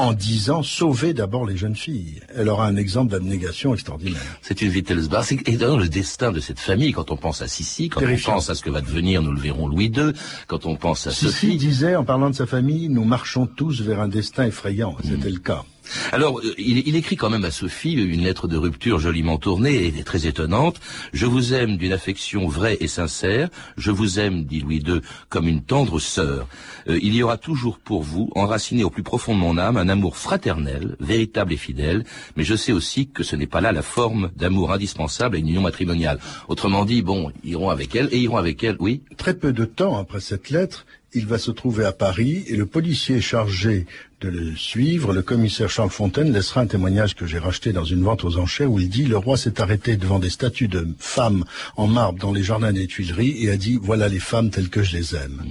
en 0.00 0.12
disant 0.12 0.62
sauver 0.62 1.14
d'abord 1.14 1.46
les 1.46 1.56
jeunes 1.56 1.76
filles. 1.76 2.20
Elle 2.34 2.48
aura 2.48 2.66
un 2.66 2.76
exemple 2.76 3.12
d'abnégation 3.12 3.74
extraordinaire. 3.74 4.20
C'est 4.42 4.62
une 4.62 4.70
Wittelsbach. 4.70 5.32
Et 5.46 5.56
dans 5.56 5.76
le 5.76 5.88
destin 5.88 6.32
de 6.32 6.40
cette 6.40 6.58
famille, 6.58 6.92
quand 6.92 7.10
on 7.10 7.16
pense 7.16 7.42
à 7.42 7.48
Sissi, 7.48 7.88
quand 7.88 8.02
on 8.02 8.16
pense 8.16 8.50
à 8.50 8.54
ce 8.54 8.62
que 8.62 8.70
va 8.70 8.80
devenir, 8.80 9.22
nous 9.22 9.32
le 9.32 9.40
verrons, 9.40 9.68
Louis 9.68 9.92
II, 9.94 10.12
quand 10.46 10.66
on 10.66 10.76
pense 10.76 11.06
à 11.06 11.10
Sissi... 11.10 11.32
Sissi 11.32 11.56
disait, 11.56 11.96
en 11.96 12.04
parlant 12.04 12.30
de 12.30 12.34
sa 12.34 12.46
famille, 12.46 12.88
nous 12.88 13.04
marchons 13.04 13.46
tous 13.46 13.82
vers 13.82 14.00
un 14.00 14.08
destin 14.08 14.46
effrayant. 14.46 14.96
C'était 15.04 15.30
le 15.30 15.38
cas. 15.38 15.64
Alors, 16.12 16.38
euh, 16.40 16.54
il, 16.58 16.96
écrit 16.96 17.16
quand 17.16 17.30
même 17.30 17.44
à 17.44 17.50
Sophie 17.50 17.92
une 17.92 18.22
lettre 18.22 18.48
de 18.48 18.56
rupture 18.56 18.98
joliment 18.98 19.38
tournée 19.38 19.86
et 19.86 20.02
très 20.02 20.26
étonnante. 20.26 20.80
Je 21.12 21.26
vous 21.26 21.54
aime 21.54 21.76
d'une 21.76 21.92
affection 21.92 22.48
vraie 22.48 22.76
et 22.80 22.88
sincère. 22.88 23.48
Je 23.76 23.90
vous 23.90 24.18
aime, 24.18 24.44
dit 24.44 24.60
Louis 24.60 24.82
II, 24.86 25.00
comme 25.28 25.48
une 25.48 25.62
tendre 25.62 25.98
sœur. 25.98 26.46
Euh, 26.88 26.98
il 27.02 27.14
y 27.14 27.22
aura 27.22 27.36
toujours 27.36 27.78
pour 27.78 28.02
vous, 28.02 28.30
enraciné 28.34 28.84
au 28.84 28.90
plus 28.90 29.02
profond 29.02 29.34
de 29.34 29.40
mon 29.40 29.58
âme, 29.58 29.76
un 29.76 29.88
amour 29.88 30.16
fraternel, 30.16 30.96
véritable 31.00 31.52
et 31.52 31.56
fidèle. 31.56 32.04
Mais 32.36 32.44
je 32.44 32.54
sais 32.54 32.72
aussi 32.72 33.08
que 33.08 33.22
ce 33.22 33.36
n'est 33.36 33.46
pas 33.46 33.60
là 33.60 33.72
la 33.72 33.82
forme 33.82 34.30
d'amour 34.36 34.72
indispensable 34.72 35.36
à 35.36 35.38
une 35.38 35.48
union 35.48 35.62
matrimoniale. 35.62 36.18
Autrement 36.48 36.84
dit, 36.84 37.02
bon, 37.02 37.32
iront 37.44 37.70
avec 37.70 37.94
elle 37.94 38.08
et 38.12 38.18
iront 38.18 38.36
avec 38.36 38.62
elle, 38.64 38.76
oui. 38.78 39.02
Très 39.16 39.34
peu 39.34 39.52
de 39.52 39.64
temps 39.64 39.98
après 39.98 40.20
cette 40.20 40.50
lettre, 40.50 40.86
il 41.12 41.26
va 41.26 41.38
se 41.38 41.50
trouver 41.50 41.84
à 41.84 41.92
Paris 41.92 42.44
et 42.46 42.56
le 42.56 42.66
policier 42.66 43.20
chargé 43.20 43.86
de 44.20 44.28
le 44.28 44.54
suivre, 44.54 45.12
le 45.12 45.22
commissaire 45.22 45.70
Charles 45.70 45.90
Fontaine, 45.90 46.32
laissera 46.32 46.60
un 46.60 46.66
témoignage 46.66 47.14
que 47.14 47.26
j'ai 47.26 47.38
racheté 47.38 47.72
dans 47.72 47.84
une 47.84 48.02
vente 48.02 48.22
aux 48.24 48.36
enchères 48.36 48.70
où 48.70 48.78
il 48.78 48.88
dit 48.88 49.04
le 49.04 49.16
roi 49.16 49.36
s'est 49.36 49.60
arrêté 49.60 49.96
devant 49.96 50.18
des 50.18 50.30
statues 50.30 50.68
de 50.68 50.86
femmes 50.98 51.44
en 51.76 51.86
marbre 51.86 52.18
dans 52.18 52.32
les 52.32 52.42
jardins 52.42 52.72
des 52.72 52.86
Tuileries 52.86 53.44
et 53.44 53.50
a 53.50 53.56
dit 53.56 53.78
voilà 53.82 54.08
les 54.08 54.18
femmes 54.18 54.50
telles 54.50 54.68
que 54.68 54.82
je 54.82 54.96
les 54.96 55.16
aime. 55.16 55.42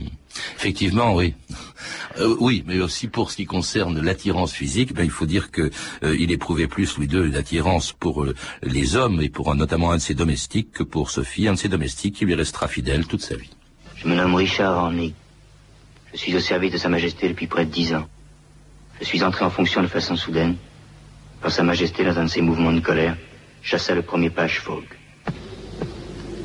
Effectivement, 0.56 1.16
oui. 1.16 1.34
Euh, 2.20 2.36
oui, 2.40 2.64
mais 2.68 2.80
aussi 2.80 3.08
pour 3.08 3.32
ce 3.32 3.38
qui 3.38 3.46
concerne 3.46 4.00
l'attirance 4.00 4.54
physique, 4.54 4.94
ben, 4.94 5.04
il 5.04 5.12
faut 5.12 5.26
dire 5.26 5.52
que 5.52 5.72
euh, 6.04 6.16
il 6.18 6.32
éprouvait 6.32 6.68
plus 6.68 6.96
Louis 6.96 7.08
II 7.08 7.32
l'attirance 7.32 7.92
pour 7.92 8.24
euh, 8.24 8.36
les 8.62 8.96
hommes 8.96 9.22
et 9.22 9.30
pour 9.30 9.54
notamment 9.56 9.92
un 9.92 9.98
de 9.98 10.02
ses 10.02 10.14
domestiques 10.14 10.72
que 10.72 10.84
pour 10.84 11.10
Sophie, 11.10 11.48
un 11.48 11.54
de 11.54 11.58
ses 11.58 11.70
domestiques 11.70 12.16
qui 12.16 12.26
lui 12.26 12.36
restera 12.36 12.68
fidèle 12.68 13.06
toute 13.08 13.22
sa 13.22 13.36
vie. 13.36 13.50
Je 13.96 14.08
me 14.08 14.16
nomme 14.16 14.36
Richard 14.36 14.78
Hornig. 14.78 15.14
Je 16.14 16.18
suis 16.18 16.36
au 16.36 16.40
service 16.40 16.72
de 16.72 16.78
Sa 16.78 16.90
Majesté 16.90 17.30
depuis 17.30 17.48
près 17.48 17.66
de 17.66 17.72
dix 17.72 17.94
ans. 17.94 18.08
Je 19.00 19.06
suis 19.06 19.24
entré 19.24 19.46
en 19.46 19.50
fonction 19.50 19.82
de 19.82 19.88
façon 19.88 20.16
soudaine, 20.16 20.56
quand 21.42 21.50
Sa 21.50 21.64
Majesté, 21.64 22.04
dans 22.04 22.18
un 22.18 22.26
de 22.26 22.30
ses 22.30 22.42
mouvements 22.42 22.74
de 22.74 22.80
colère, 22.80 23.16
chassa 23.62 23.94
le 23.94 24.02
premier 24.02 24.30
page 24.30 24.60
Fogg. 24.60 24.84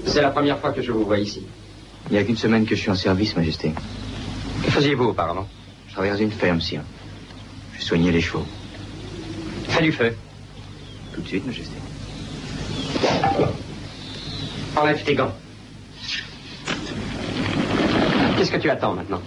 C'est 0.06 0.20
la 0.22 0.30
première 0.30 0.58
fois 0.58 0.72
que 0.72 0.82
je 0.82 0.92
vous 0.92 1.04
vois 1.04 1.18
ici. 1.18 1.42
Il 2.10 2.12
n'y 2.12 2.18
a 2.18 2.24
qu'une 2.24 2.36
semaine 2.36 2.66
que 2.66 2.74
je 2.74 2.80
suis 2.80 2.90
en 2.90 2.94
service, 2.94 3.34
Majesté. 3.34 3.72
Que 4.64 4.70
faisiez-vous 4.70 5.04
auparavant? 5.04 5.48
Je 5.88 5.92
travaille 5.94 6.10
dans 6.10 6.18
une 6.18 6.30
ferme, 6.30 6.60
sire. 6.60 6.82
Je 7.78 7.82
soignais 7.82 8.12
les 8.12 8.20
chevaux. 8.20 8.46
Fais 9.68 9.82
du 9.82 9.92
feu. 9.92 10.14
Tout 11.14 11.22
de 11.22 11.26
suite, 11.26 11.46
Majesté. 11.46 11.76
Enlève 14.76 15.02
tes 15.04 15.14
gants. 15.14 15.32
Qu'est-ce 18.36 18.50
que 18.50 18.58
tu 18.58 18.68
attends 18.68 18.92
maintenant? 18.92 19.22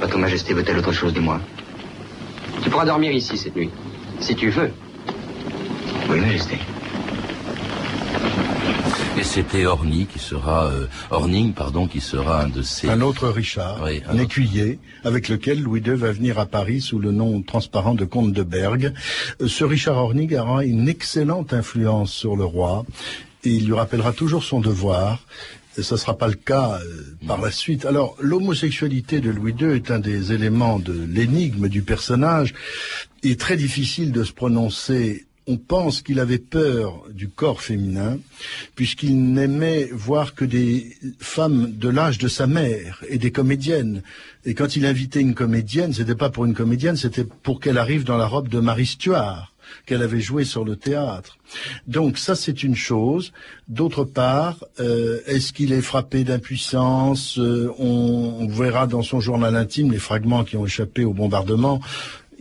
Votre 0.00 0.18
Majesté 0.18 0.54
veut-elle 0.54 0.78
autre 0.78 0.92
chose 0.92 1.12
de 1.12 1.20
moi 1.20 1.40
Tu 2.62 2.70
pourras 2.70 2.84
dormir 2.84 3.12
ici 3.12 3.36
cette 3.36 3.56
nuit. 3.56 3.70
Si 4.20 4.34
tu 4.34 4.50
veux. 4.50 4.70
Oui, 6.10 6.20
Majesté. 6.20 6.58
Et 9.18 9.22
c'était 9.24 9.64
Orny 9.64 10.06
qui 10.06 10.18
sera 10.18 10.66
euh, 10.66 10.86
Orning, 11.10 11.54
pardon, 11.54 11.86
qui 11.86 12.02
sera 12.02 12.42
un 12.42 12.48
de 12.48 12.60
ces 12.60 12.90
Un 12.90 13.00
autre 13.00 13.28
Richard, 13.28 13.80
Oui, 13.82 14.02
un 14.06 14.16
un 14.16 14.18
écuyer, 14.18 14.78
avec 15.04 15.30
lequel 15.30 15.62
Louis 15.62 15.80
II 15.80 15.94
va 15.94 16.12
venir 16.12 16.38
à 16.38 16.44
Paris 16.44 16.82
sous 16.82 16.98
le 16.98 17.12
nom 17.12 17.40
transparent 17.40 17.94
de 17.94 18.04
comte 18.04 18.34
de 18.34 18.42
Bergue. 18.42 18.92
Euh, 19.40 19.48
Ce 19.48 19.64
Richard 19.64 19.96
Hornig 19.96 20.34
aura 20.34 20.64
une 20.64 20.86
excellente 20.86 21.54
influence 21.54 22.12
sur 22.12 22.36
le 22.36 22.44
roi 22.44 22.84
et 23.44 23.50
il 23.50 23.66
lui 23.66 23.74
rappellera 23.74 24.12
toujours 24.12 24.44
son 24.44 24.60
devoir. 24.60 25.20
Et 25.78 25.82
ça 25.82 25.96
ne 25.96 26.00
sera 26.00 26.16
pas 26.16 26.28
le 26.28 26.34
cas 26.34 26.78
euh, 26.80 27.16
par 27.26 27.40
la 27.40 27.50
suite. 27.50 27.84
Alors, 27.84 28.16
l'homosexualité 28.20 29.20
de 29.20 29.30
Louis 29.30 29.54
II 29.58 29.68
est 29.68 29.90
un 29.90 29.98
des 29.98 30.32
éléments 30.32 30.78
de 30.78 30.92
l'énigme 30.92 31.68
du 31.68 31.82
personnage. 31.82 32.54
Il 33.22 33.32
est 33.32 33.40
très 33.40 33.56
difficile 33.56 34.12
de 34.12 34.24
se 34.24 34.32
prononcer 34.32 35.26
on 35.48 35.56
pense 35.56 36.02
qu'il 36.02 36.18
avait 36.18 36.38
peur 36.38 37.04
du 37.12 37.28
corps 37.28 37.62
féminin, 37.62 38.18
puisqu'il 38.74 39.32
n'aimait 39.32 39.88
voir 39.92 40.34
que 40.34 40.44
des 40.44 40.96
femmes 41.20 41.72
de 41.72 41.88
l'âge 41.88 42.18
de 42.18 42.28
sa 42.28 42.46
mère 42.46 43.04
et 43.08 43.18
des 43.18 43.30
comédiennes. 43.30 44.02
Et 44.44 44.54
quand 44.54 44.74
il 44.76 44.84
invitait 44.86 45.20
une 45.20 45.34
comédienne, 45.34 45.92
c'était 45.92 46.16
pas 46.16 46.30
pour 46.30 46.46
une 46.46 46.54
comédienne, 46.54 46.96
c'était 46.96 47.24
pour 47.24 47.60
qu'elle 47.60 47.78
arrive 47.78 48.04
dans 48.04 48.16
la 48.16 48.26
robe 48.26 48.48
de 48.48 48.58
Marie 48.58 48.86
Stuart 48.86 49.52
qu'elle 49.84 50.02
avait 50.02 50.20
joué 50.20 50.44
sur 50.44 50.64
le 50.64 50.76
théâtre. 50.76 51.38
Donc 51.86 52.18
ça 52.18 52.34
c'est 52.34 52.62
une 52.62 52.76
chose. 52.76 53.32
D'autre 53.68 54.04
part, 54.04 54.64
euh, 54.80 55.20
est-ce 55.26 55.52
qu'il 55.52 55.72
est 55.72 55.82
frappé 55.82 56.24
d'impuissance 56.24 57.38
Euh, 57.38 57.72
on, 57.78 58.36
on 58.40 58.48
verra 58.48 58.86
dans 58.86 59.02
son 59.02 59.20
journal 59.20 59.56
intime 59.56 59.92
les 59.92 59.98
fragments 59.98 60.44
qui 60.44 60.56
ont 60.56 60.66
échappé 60.66 61.04
au 61.04 61.12
bombardement 61.12 61.80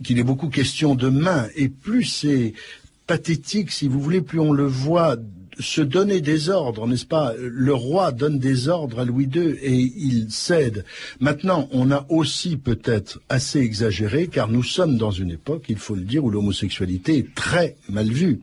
qu'il 0.04 0.20
est 0.20 0.24
beaucoup 0.24 0.50
question 0.50 0.96
de 0.96 1.10
main. 1.10 1.48
Et 1.56 1.70
plus 1.70 2.04
c'est 2.04 2.54
pathétique, 3.08 3.72
si 3.72 3.88
vous 3.88 4.00
voulez, 4.00 4.22
plus 4.22 4.40
on 4.40 4.52
le 4.52 4.66
voit 4.66 5.16
se 5.60 5.82
donner 5.82 6.22
des 6.22 6.50
ordres, 6.50 6.88
n'est-ce 6.88 7.06
pas? 7.06 7.34
Le 7.40 7.74
roi 7.74 8.12
donne 8.12 8.40
des 8.40 8.68
ordres 8.68 9.00
à 9.00 9.06
Louis 9.06 9.30
II 9.34 9.56
et 9.62 9.74
il 9.76 10.28
cède. 10.30 10.86
Maintenant, 11.20 11.68
on 11.72 11.92
a 11.92 12.06
aussi 12.10 12.58
peut-être 12.58 13.22
assez 13.30 13.60
exagéré, 13.60 14.28
car 14.28 14.50
nous 14.50 14.64
sommes 14.64 14.98
dans 14.98 15.12
une 15.12 15.32
époque, 15.32 15.66
il 15.70 15.78
faut 15.78 15.96
le 15.96 16.02
dire, 16.02 16.24
où 16.24 16.30
l'homosexualité 16.30 17.18
est 17.18 17.36
très 17.36 17.76
mal 17.90 18.08
vue. 18.12 18.42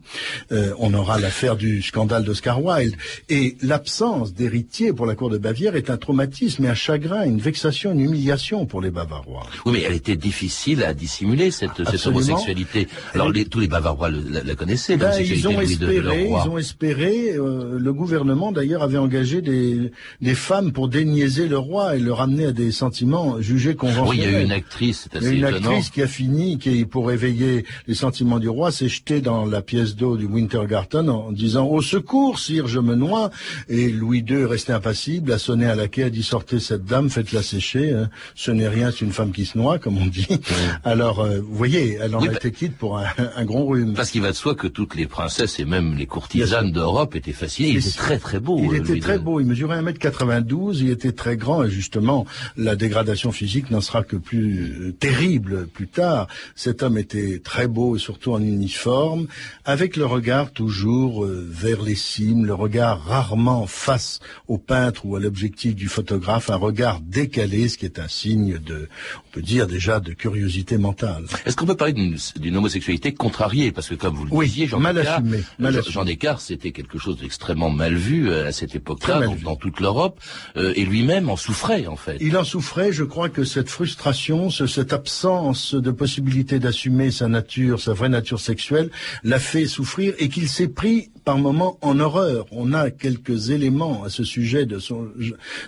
Euh, 0.53 0.73
on 0.79 0.95
aura 0.95 1.19
l'affaire 1.21 1.57
du 1.57 1.83
scandale 1.83 2.25
d'Oscar 2.25 2.63
Wilde. 2.63 2.95
Et 3.29 3.57
l'absence 3.63 4.33
d'héritier 4.35 4.93
pour 4.93 5.07
la 5.07 5.15
cour 5.15 5.31
de 5.31 5.39
Bavière 5.39 5.77
est 5.77 5.91
un 5.91 5.97
traumatisme 5.97 6.65
et 6.65 6.69
un 6.69 6.75
chagrin, 6.75 7.25
une 7.25 7.39
vexation, 7.41 7.93
une 7.93 8.01
humiliation 8.01 8.67
pour 8.67 8.81
les 8.81 8.91
Bavarois. 8.91 9.47
Oui, 9.67 9.73
mais 9.75 9.83
elle 9.83 9.95
était 9.95 10.17
difficile 10.17 10.83
à 10.85 10.95
dissimuler 10.95 11.51
cette, 11.51 11.81
homosexualité. 12.07 12.89
Alors 13.15 13.31
les- 13.31 13.45
tous 13.45 13.61
les 13.61 13.69
Bavarois 13.69 14.09
le- 14.09 14.23
la, 14.29 14.43
la 14.43 14.55
connaissaient. 14.55 14.97
Ben, 14.97 15.13
ils 15.21 15.47
ont 15.49 15.61
espéré, 15.61 16.25
roi. 16.27 16.43
ils 16.45 16.49
ont 16.51 16.59
espéré. 16.59 17.02
Euh, 17.05 17.79
le 17.79 17.93
gouvernement 17.93 18.53
d'ailleurs 18.53 18.83
avait 18.83 18.99
engagé 18.99 19.41
des, 19.43 19.91
des 20.21 20.35
femmes 20.35 20.73
pour 20.73 20.89
déniaiser 20.89 21.49
le 21.49 21.59
roi 21.59 21.97
et 21.97 22.01
le 22.01 22.13
ramener 22.13 22.47
à 22.47 22.53
des 22.53 22.71
sentiments 22.73 23.41
jugés 23.41 23.71
Oui, 23.71 23.77
conventionnels. 23.77 24.29
il 24.29 24.33
y 24.33 24.35
a 24.37 24.41
eu 24.41 24.45
une 24.45 24.53
actrice, 24.53 25.09
c'est 25.13 25.19
Il 25.19 25.23
y 25.23 25.25
a 25.25 25.29
assez 25.29 25.37
une 25.37 25.45
étonnant. 25.45 25.69
actrice 25.71 25.91
qui 25.91 26.03
a 26.03 26.07
fini, 26.07 26.59
qui 26.59 26.85
pour 26.85 27.11
éveiller 27.13 27.65
les 27.87 27.95
sentiments 27.95 28.39
du 28.39 28.49
roi, 28.49 28.73
s'est 28.73 28.89
jetée 28.89 29.21
dans 29.21 29.45
la 29.47 29.63
pièce 29.63 29.97
d'eau 29.97 30.17
du 30.17 30.27
Wintergarten 30.27 31.09
en 31.09 31.33
disant 31.33 31.67
au 31.67 31.81
secours, 31.83 32.39
sire, 32.39 32.67
je 32.69 32.79
me 32.81 32.95
noie. 32.95 33.31
Et 33.69 33.89
Louis 33.91 34.25
II, 34.29 34.45
resté 34.45 34.73
impassible, 34.73 35.33
a 35.33 35.39
sonné 35.39 35.67
à 35.67 35.75
la 35.75 35.89
quai, 35.89 36.05
a 36.05 36.11
dit 36.11 36.23
sortez 36.23 36.61
cette 36.61 36.85
dame, 36.85 37.11
faites-la 37.11 37.43
sécher. 37.43 37.93
hein. 37.93 38.09
Ce 38.35 38.51
n'est 38.51 38.69
rien, 38.69 38.91
c'est 38.91 39.05
une 39.05 39.13
femme 39.13 39.33
qui 39.33 39.45
se 39.47 39.57
noie, 39.59 39.79
comme 39.79 39.99
on 39.99 40.07
dit. 40.07 40.27
Alors, 40.85 41.21
euh, 41.21 41.41
vous 41.41 41.55
voyez, 41.57 41.99
elle 42.01 42.15
en 42.15 42.21
Oui, 42.21 42.29
a 42.29 42.33
bah- 42.33 42.37
été 42.39 42.51
quitte 42.53 42.77
pour 42.77 42.99
un, 42.99 43.05
un 43.37 43.45
gros 43.45 43.67
rhume. 43.67 43.95
Parce 43.95 44.11
qu'il 44.11 44.23
va 44.23 44.31
de 44.31 44.37
soi 44.37 44.55
que 44.55 44.67
toutes 44.67 44.95
les 44.97 45.07
princesses 45.07 45.59
et 45.61 45.65
même 45.65 45.95
les 45.97 46.07
courtisanes 46.07 46.73
d'Europe 46.93 47.17
étaient 47.17 47.33
fascinées. 47.33 47.71
Il 47.71 47.77
était 47.79 47.91
très 47.91 48.19
très 48.19 48.39
beau. 48.39 48.61
Il 48.63 48.75
euh, 48.75 48.77
était 48.83 49.01
très 49.01 49.19
beau, 49.19 49.41
il 49.41 49.47
mesurait 49.47 49.81
1m92, 49.81 50.81
il 50.81 50.91
était 50.91 51.13
très 51.13 51.39
grand 51.39 51.65
et 51.65 51.71
justement 51.71 52.27
la 52.59 52.77
dégradation 52.77 53.33
physique 53.33 53.71
n'en 53.71 53.81
sera 53.81 54.03
que 54.03 54.17
plus 54.17 54.89
euh, 54.89 54.93
terrible 54.93 55.67
plus 55.69 55.89
tard. 55.89 56.29
Cet 56.55 56.83
homme 56.83 56.99
était 56.99 57.41
très 57.43 57.67
beau 57.67 57.97
et 57.97 57.99
surtout 57.99 58.33
en 58.33 58.43
uniforme, 58.43 59.27
avec 59.65 59.97
le 59.97 60.05
regard 60.05 60.53
toujours 60.53 61.25
euh, 61.25 61.47
vers 61.51 61.81
les 61.81 61.95
cimes, 61.95 62.45
le 62.45 62.53
regard 62.53 63.03
rarement 63.03 63.67
face 63.67 64.21
au 64.47 64.59
peintre 64.59 65.07
ou 65.07 65.17
à 65.17 65.21
l'objectif 65.21 65.75
du 65.75 65.89
photographe, 65.89 66.51
un 66.51 66.57
regard 66.57 67.01
décalé, 67.01 67.71
ce 67.71 67.79
qui 67.79 67.87
est 67.87 67.99
un 67.99 68.09
signe 68.09 68.59
de, 68.59 68.89
on 69.17 69.31
peut 69.33 69.43
dire 69.43 69.67
déjà 69.67 69.99
de 69.99 70.13
curiosité 70.13 70.77
mentale. 70.77 71.25
Est-ce 71.47 71.57
qu'on 71.57 71.67
peut 71.67 71.77
parler 71.77 71.95
d'une 71.95 72.57
homosexualité 72.57 73.15
contrariée? 73.15 73.73
Parce 73.73 73.89
que 73.89 73.95
comme 73.95 74.15
vous 74.15 74.25
le 74.27 74.31
Oui, 74.31 74.47
disiez, 74.47 74.67
Jean 74.67 74.79
mal 74.79 74.95
Descartes, 74.95 75.25
assumée, 75.25 75.43
mal 75.59 75.73
Jean-. 75.73 75.91
Jean 75.91 76.05
Descartes, 76.05 76.43
c'était 76.43 76.73
quelque 76.83 76.99
chose 76.99 77.17
d'extrêmement 77.19 77.71
mal 77.71 77.95
vu 77.95 78.29
euh, 78.29 78.49
à 78.49 78.53
cette 78.53 78.75
époque-là, 78.75 79.21
dans 79.45 79.57
toute 79.57 79.79
l'Europe, 79.81 80.21
euh, 80.57 80.73
et 80.75 80.85
lui-même 80.85 81.31
en 81.31 81.37
souffrait 81.37 81.87
en 81.87 81.97
fait. 81.97 82.17
Il 82.21 82.37
en 82.37 82.45
souffrait, 82.45 82.93
je 82.93 83.05
crois 83.05 83.29
que 83.29 83.45
cette 83.45 83.71
frustration, 83.71 84.51
ce- 84.51 84.67
cette 84.67 84.93
absence 84.93 85.75
de 85.75 85.91
possibilité 85.93 86.59
d'assumer 86.59 87.11
sa 87.13 87.29
nature, 87.29 87.81
sa 87.81 87.93
vraie 87.93 88.09
nature 88.09 88.41
sexuelle, 88.41 88.91
l'a 89.23 89.39
fait 89.39 89.67
souffrir 89.67 90.15
et 90.19 90.29
qu'il 90.29 90.49
s'est 90.49 90.69
pris 90.69 91.12
par 91.25 91.39
moments 91.39 91.79
en 91.83 91.99
horreur. 92.01 92.47
On 92.51 92.73
a 92.73 92.91
quelques 92.91 93.51
éléments 93.51 94.05
à 94.05 94.11
ce 94.11 94.25
sujet 94.25 94.67
de 94.67 94.79
son, 94.79 95.09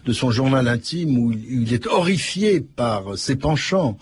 de 0.05 0.13
son 0.13 0.31
journal 0.31 0.69
intime 0.69 1.19
où 1.19 1.33
il 1.33 1.73
est 1.73 1.87
horrifié 1.87 2.61
par 2.61 3.17
ses 3.17 3.37
penchants. 3.37 3.99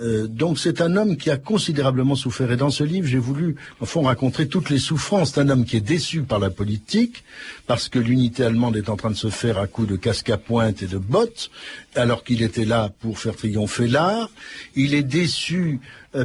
Euh, 0.00 0.26
donc 0.26 0.58
c'est 0.58 0.80
un 0.80 0.96
homme 0.96 1.16
qui 1.16 1.30
a 1.30 1.36
considérablement 1.36 2.14
souffert. 2.14 2.50
Et 2.50 2.56
dans 2.56 2.70
ce 2.70 2.82
livre, 2.84 3.06
j'ai 3.06 3.18
voulu, 3.18 3.56
au 3.80 3.86
fond, 3.86 4.02
raconter 4.02 4.48
toutes 4.48 4.70
les 4.70 4.78
souffrances 4.78 5.32
d'un 5.32 5.48
homme 5.48 5.64
qui 5.64 5.76
est 5.76 5.80
déçu 5.80 6.22
par 6.22 6.38
la 6.38 6.50
politique, 6.50 7.24
parce 7.66 7.88
que 7.88 7.98
l'unité 7.98 8.44
allemande 8.44 8.76
est 8.76 8.88
en 8.88 8.96
train 8.96 9.10
de 9.10 9.16
se 9.16 9.28
faire 9.28 9.58
à 9.58 9.66
coups 9.66 9.88
de 9.88 9.96
casque 9.96 10.30
à 10.30 10.38
pointe 10.38 10.82
et 10.82 10.86
de 10.86 10.98
bottes, 10.98 11.50
alors 11.94 12.24
qu'il 12.24 12.42
était 12.42 12.64
là 12.64 12.90
pour 13.00 13.18
faire 13.18 13.36
triompher 13.36 13.86
l'art. 13.86 14.30
Il 14.74 14.94
est 14.94 15.02
déçu 15.02 15.80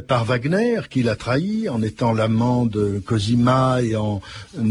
par 0.07 0.25
Wagner, 0.25 0.81
qu'il 0.89 1.09
a 1.09 1.15
trahi 1.15 1.69
en 1.69 1.81
étant 1.81 2.13
l'amant 2.13 2.65
de 2.65 2.99
Cosima 3.05 3.81
et 3.81 3.95
en 3.95 4.21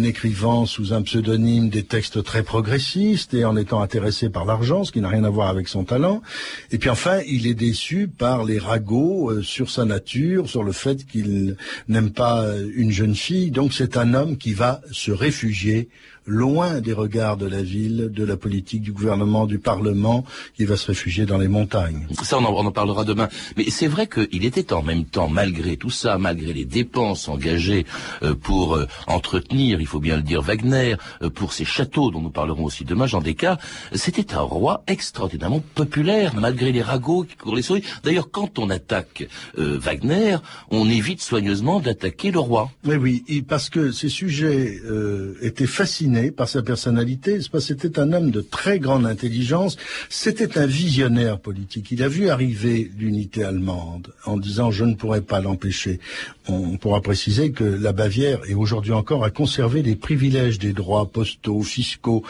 écrivant 0.03 0.67
sous 0.67 0.93
un 0.93 1.03
pseudonyme 1.03 1.69
des 1.69 1.85
textes 1.85 2.23
très 2.23 2.43
progressistes 2.43 3.33
et 3.35 3.45
en 3.45 3.57
étant 3.57 3.81
intéressé 3.81 4.29
par 4.29 4.45
l'argent, 4.45 4.85
ce 4.85 4.93
qui 4.93 5.01
n'a 5.01 5.09
rien 5.09 5.25
à 5.25 5.31
voir 5.31 5.49
avec 5.49 5.69
son 5.69 5.85
talent. 5.85 6.23
Et 6.71 6.79
puis 6.79 6.91
enfin, 6.91 7.21
il 7.27 7.47
est 7.47 7.55
déçu 7.55 8.09
par 8.09 8.45
les 8.45 8.59
ragots 8.59 9.31
euh, 9.31 9.43
sur 9.43 9.71
sa 9.71 9.85
nature, 9.85 10.49
sur 10.49 10.63
le 10.63 10.73
fait 10.73 11.07
qu'il 11.07 11.57
n'aime 11.89 12.11
pas 12.11 12.43
euh, 12.43 12.71
une 12.75 12.91
jeune 12.91 13.15
fille. 13.15 13.51
Donc 13.51 13.73
c'est 13.73 13.97
un 13.97 14.15
homme 14.15 14.37
qui 14.37 14.53
va 14.53 14.81
se 14.93 15.11
réfugier 15.11 15.89
loin 16.27 16.81
des 16.81 16.93
regards 16.93 17.37
de 17.37 17.47
la 17.47 17.63
ville, 17.63 18.11
de 18.13 18.25
la 18.25 18.37
politique, 18.37 18.83
du 18.83 18.93
gouvernement, 18.93 19.47
du 19.47 19.59
Parlement, 19.59 20.25
qui 20.57 20.65
va 20.65 20.77
se 20.77 20.87
réfugier 20.87 21.27
dans 21.27 21.39
les 21.39 21.49
montagnes. 21.49 22.07
Ça, 22.23 22.39
on 22.39 22.45
en, 22.45 22.53
on 22.53 22.67
en 22.67 22.73
parlera 22.73 23.05
demain. 23.05 23.29
Mais 23.57 23.71
c'est 23.71 23.87
vrai 23.87 24.07
qu'il 24.07 24.45
était 24.45 24.73
en 24.73 24.83
même 24.83 25.05
temps, 25.05 25.29
malgré 25.29 25.77
tout 25.77 25.91
ça, 25.91 26.19
malgré 26.19 26.53
les 26.53 26.65
dépenses 26.65 27.29
engagées 27.29 27.87
euh, 28.23 28.35
pour 28.35 28.75
euh, 28.75 28.87
entretenir, 29.07 29.81
il 29.81 29.87
faut 29.87 30.01
bien 30.01 30.17
le 30.17 30.23
dire, 30.23 30.43
Wagner, 30.43 30.97
euh, 31.23 31.31
pour 31.31 31.53
ces 31.53 31.65
châteaux 31.65 32.11
dont 32.11 32.21
nous 32.21 32.31
parlerons 32.31 32.65
aussi 32.65 32.85
demain, 32.85 33.07
Jean 33.07 33.21
Descartes, 33.21 33.61
c'était 33.95 34.35
un 34.35 34.41
roi 34.41 34.83
extraordinairement 34.87 35.63
populaire, 35.75 36.35
malgré 36.35 36.73
les 36.73 36.83
ragots 36.83 37.25
qui 37.25 37.37
courent 37.37 37.57
les 37.57 37.63
souris. 37.63 37.83
D'ailleurs, 38.03 38.31
quand 38.31 38.59
on 38.59 38.71
attaque 38.71 39.29
Wagner, 39.57 40.39
on 40.71 40.89
évite 40.89 41.23
soigneusement 41.23 41.81
d'attaquer 41.81 42.31
le 42.31 42.39
roi. 42.39 42.71
Mais 42.85 42.97
oui, 42.97 43.25
parce 43.47 43.71
que 43.71 43.93
ces 43.93 44.09
sujets 44.09 44.81
étaient 45.41 45.67
par 46.31 46.49
sa 46.49 46.63
personnalité. 46.63 47.39
C'était 47.59 47.99
un 47.99 48.13
homme 48.13 48.31
de 48.31 48.41
très 48.41 48.79
grande 48.79 49.07
intelligence. 49.07 49.77
C'était 50.09 50.59
un 50.59 50.67
visionnaire 50.67 51.39
politique. 51.39 51.91
Il 51.91 52.03
a 52.03 52.09
vu 52.09 52.29
arriver 52.29 52.91
l'unité 52.99 53.45
allemande 53.45 54.13
en 54.25 54.37
disant 54.37 54.71
je 54.71 54.85
ne 54.85 54.95
pourrais 54.95 55.21
pas 55.21 55.41
l'empêcher. 55.41 56.01
On 56.49 56.77
pourra 56.77 57.01
préciser 57.01 57.51
que 57.53 57.65
la 57.65 57.93
Bavière 57.93 58.41
est 58.49 58.55
aujourd'hui 58.55 58.93
encore 58.93 59.25
à 59.25 59.31
conserver 59.31 59.83
les 59.83 59.97
privilèges 59.97 60.59
des 60.59 60.73
droits 60.73 61.07
postaux, 61.07 61.63
fiscaux. 61.63 62.23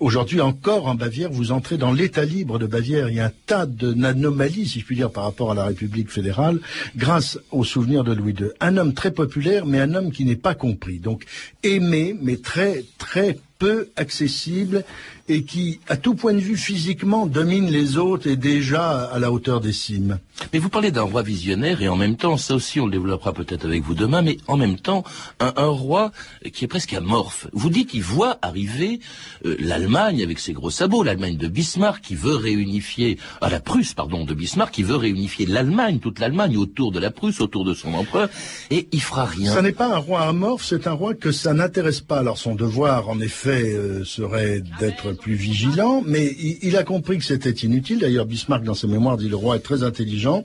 Aujourd'hui 0.00 0.40
encore 0.40 0.86
en 0.86 0.96
Bavière, 0.96 1.30
vous 1.30 1.52
entrez 1.52 1.78
dans 1.78 1.92
l'État 1.92 2.24
libre 2.24 2.58
de 2.58 2.66
Bavière. 2.66 3.08
Il 3.08 3.14
y 3.14 3.20
a 3.20 3.26
un 3.26 3.32
tas 3.46 3.64
d'anomalies, 3.64 4.66
si 4.66 4.80
je 4.80 4.84
puis 4.84 4.96
dire, 4.96 5.10
par 5.10 5.22
rapport 5.22 5.52
à 5.52 5.54
la 5.54 5.66
République 5.66 6.10
fédérale, 6.10 6.58
grâce 6.96 7.38
au 7.52 7.62
souvenir 7.62 8.02
de 8.02 8.12
Louis 8.12 8.34
II. 8.38 8.48
Un 8.60 8.76
homme 8.76 8.92
très 8.92 9.12
populaire, 9.12 9.66
mais 9.66 9.78
un 9.80 9.94
homme 9.94 10.10
qui 10.10 10.24
n'est 10.24 10.34
pas 10.34 10.56
compris. 10.56 10.98
Donc 10.98 11.24
aimé, 11.62 12.16
mais 12.20 12.38
très 12.38 12.84
très 12.98 13.38
peu 13.58 13.90
accessible 13.96 14.84
et 15.28 15.44
qui, 15.44 15.80
à 15.88 15.96
tout 15.96 16.14
point 16.14 16.34
de 16.34 16.38
vue 16.38 16.56
physiquement, 16.56 17.26
domine 17.26 17.70
les 17.70 17.96
autres 17.96 18.26
et 18.28 18.36
déjà 18.36 19.04
à 19.04 19.18
la 19.18 19.32
hauteur 19.32 19.60
des 19.60 19.72
cimes. 19.72 20.18
Mais 20.52 20.58
vous 20.58 20.68
parlez 20.68 20.90
d'un 20.90 21.02
roi 21.02 21.22
visionnaire 21.22 21.80
et 21.80 21.88
en 21.88 21.96
même 21.96 22.16
temps, 22.16 22.36
ça 22.36 22.54
aussi 22.54 22.78
on 22.80 22.86
le 22.86 22.92
développera 22.92 23.32
peut-être 23.32 23.64
avec 23.64 23.82
vous 23.82 23.94
demain, 23.94 24.20
mais 24.20 24.36
en 24.48 24.56
même 24.56 24.76
temps, 24.76 25.04
un, 25.40 25.52
roi 25.64 26.12
qui 26.52 26.64
est 26.64 26.68
presque 26.68 26.92
amorphe. 26.92 27.46
Vous 27.52 27.70
dites 27.70 27.90
qu'il 27.90 28.02
voit 28.02 28.38
arriver 28.42 29.00
euh, 29.46 29.56
l'Allemagne 29.60 30.22
avec 30.22 30.38
ses 30.38 30.52
gros 30.52 30.70
sabots, 30.70 31.02
l'Allemagne 31.02 31.36
de 31.36 31.48
Bismarck 31.48 32.02
qui 32.02 32.14
veut 32.14 32.36
réunifier, 32.36 33.18
à 33.40 33.48
la 33.48 33.60
Prusse, 33.60 33.94
pardon, 33.94 34.24
de 34.24 34.34
Bismarck 34.34 34.74
qui 34.74 34.82
veut 34.82 34.96
réunifier 34.96 35.46
l'Allemagne, 35.46 36.00
toute 36.00 36.18
l'Allemagne 36.18 36.56
autour 36.58 36.92
de 36.92 36.98
la 36.98 37.10
Prusse, 37.10 37.40
autour 37.40 37.64
de 37.64 37.72
son 37.72 37.94
empereur, 37.94 38.28
et 38.70 38.88
il 38.92 39.00
fera 39.00 39.24
rien. 39.24 39.54
Ça 39.54 39.62
n'est 39.62 39.72
pas 39.72 39.94
un 39.94 39.98
roi 39.98 40.22
amorphe, 40.22 40.64
c'est 40.64 40.86
un 40.86 40.92
roi 40.92 41.14
que 41.14 41.32
ça 41.32 41.54
n'intéresse 41.54 42.00
pas. 42.00 42.18
Alors 42.18 42.36
son 42.36 42.54
devoir, 42.54 43.08
en 43.08 43.20
effet, 43.20 43.53
euh, 43.62 44.04
serait 44.04 44.62
d'être 44.80 45.12
plus 45.12 45.34
vigilant, 45.34 46.02
mais 46.06 46.34
il, 46.62 46.76
a 46.76 46.84
compris 46.84 47.18
que 47.18 47.24
c'était 47.24 47.50
inutile. 47.50 48.00
D'ailleurs, 48.00 48.26
Bismarck, 48.26 48.64
dans 48.64 48.74
ses 48.74 48.86
mémoires, 48.86 49.16
dit 49.16 49.28
le 49.28 49.36
roi 49.36 49.56
est 49.56 49.60
très 49.60 49.82
intelligent. 49.82 50.44